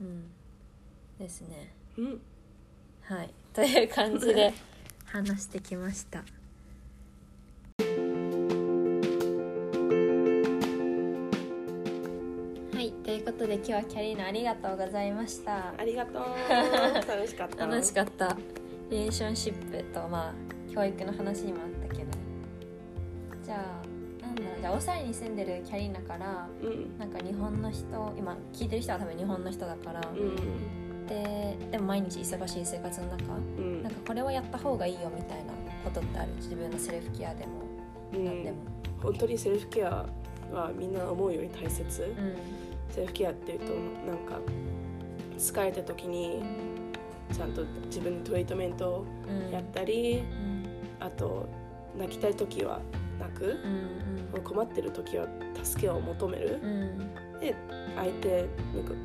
[0.00, 0.30] うん。
[1.18, 1.74] ですね。
[1.98, 2.20] うん。
[3.02, 3.30] はい。
[3.52, 4.54] という感じで
[5.04, 6.24] 話してきました
[13.40, 15.72] ことで今日はキャリーナありがとうございました。
[15.78, 16.24] ありがとう。
[17.08, 17.66] 楽しかった。
[17.66, 18.36] 楽しかった。
[18.90, 20.34] リレーションシップとまあ
[20.70, 22.10] 教育の話にもあったけど。
[23.42, 23.80] じゃ
[24.22, 24.60] あなんだろう。
[24.60, 26.98] じゃあオーストラリアに住んでるキャリーナからうん。
[26.98, 31.06] なんか日本の人今聞いてる人は多分日本の人だから、うん。
[31.06, 33.82] ででも毎日忙しい生活の中うん。
[33.82, 36.32] なんかこれはやった方がいいよみたいなことってある？
[36.36, 37.52] 自分のセルフケアでも。
[38.12, 38.24] うん。
[38.26, 38.58] 何でも。
[39.02, 40.04] 本当にセルフケア
[40.52, 43.58] はみんな思うより大切、うんセルフケアっていう。
[43.60, 43.66] と
[44.06, 44.38] なんか
[45.38, 46.42] 疲れた時に
[47.32, 49.50] ちゃんと自分でトリートメントをうん。
[49.50, 50.66] やったり、うん。
[51.00, 51.48] あと
[51.96, 52.80] 泣きたい時は
[53.18, 54.00] 泣く、うん
[54.44, 55.26] 困ってる時は
[55.62, 56.60] 助けを求める。
[56.62, 56.98] う、ん。
[57.40, 57.54] で
[57.96, 58.46] 相手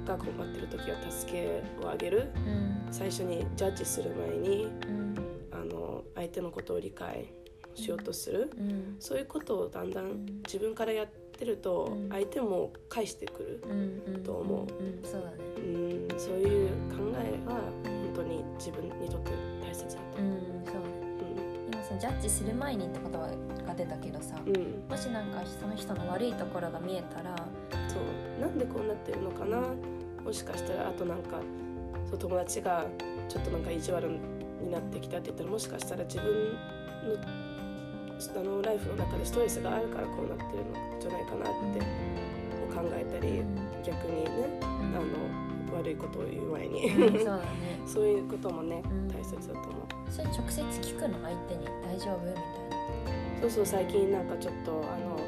[0.05, 2.31] が困ってる時は助けをあげる。
[2.35, 2.87] うん。
[2.91, 5.15] 最初にジャッジする前にうん。
[5.51, 7.33] あの相手のことを理解
[7.75, 8.95] しようとする、うん。
[8.99, 12.09] そういうことをだんだうんん自分からやってるとうん。
[12.09, 13.61] 相手も返してくる、
[14.23, 14.59] と思う。
[14.61, 15.01] うん
[16.17, 19.31] そういう考えは本当に自分にとって
[19.61, 20.33] 大切だと思う。
[20.33, 20.75] んそう。
[20.75, 23.27] ね今そのジャッジする前にって言葉
[23.67, 27.35] が出たけどさう、うん、もしなんかその人の悪いところが見えたら
[27.87, 28.41] そう。
[28.41, 29.61] なんでこうなってるのかな？
[30.23, 31.39] もしかしたらあとなんか
[32.09, 32.85] そう友達が
[33.27, 36.53] ちょっとなんか意地悪になってきたって言ったらもしかしたら自分
[37.03, 37.15] の
[38.35, 41.79] あのライフの中でストレスがあるからこうなってるのじゃないかなって
[42.73, 43.43] 考えたり
[43.83, 44.65] 逆にねうん。
[44.95, 46.89] あの悪いことを言う前に。
[46.91, 47.43] うんそうだね。
[47.85, 49.07] そういうこともねうん。
[49.09, 50.11] 大切だと思う。
[50.11, 52.25] それ直接聞くの相手に大丈夫？
[52.25, 53.41] みたいな。
[53.41, 55.19] そうそう最近なんかちょっとあの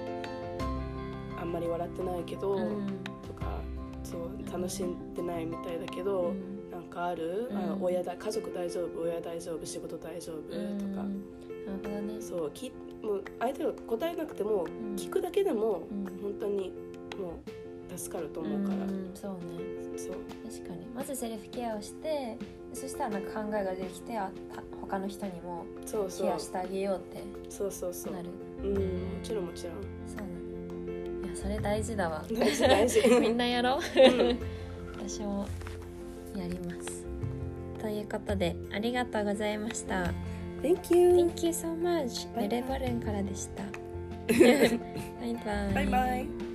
[1.41, 2.87] あんまり笑ってないけど、うん。
[3.27, 3.59] とか
[4.03, 6.71] そう楽しんでないみたいだけど、うん。
[6.71, 7.83] なんかある、あうん。
[7.83, 9.01] 親だ家族大丈夫？
[9.01, 9.65] 親大丈夫？
[9.65, 10.37] 仕事大丈夫？
[10.37, 11.05] とか、
[11.67, 12.21] るほどね。
[12.21, 12.71] そうき
[13.03, 14.95] もう相手が答えなくても、ん。
[14.95, 16.05] 聞くだけでも、うん。
[16.21, 16.73] 本当に
[17.19, 17.39] も
[17.93, 19.37] う助かると思うから、んそうね。
[19.97, 20.15] そう。
[20.49, 20.85] 確かに。
[20.95, 22.37] まずセルフケアをして
[22.73, 28.13] そしたらなんか考えが出てきてあた他の人にもケアしてあげようってそうそうそう。
[28.13, 28.29] なる。
[28.63, 28.79] うんも
[29.23, 29.73] ちろんもちろん。
[30.07, 30.23] そうな
[31.21, 32.25] のいやそれ大事だわ。
[32.31, 33.07] 大事大事。
[33.19, 33.79] みんなやろう。
[33.99, 34.39] うん。
[35.09, 35.45] 私も
[36.35, 37.05] やります。
[37.79, 40.11] ということでありがとうございました
[40.61, 41.15] Thank you.
[41.15, 42.27] Thank you so much.
[42.35, 43.63] バイバイメレバルンからでした
[44.27, 46.46] バイバイバイバイ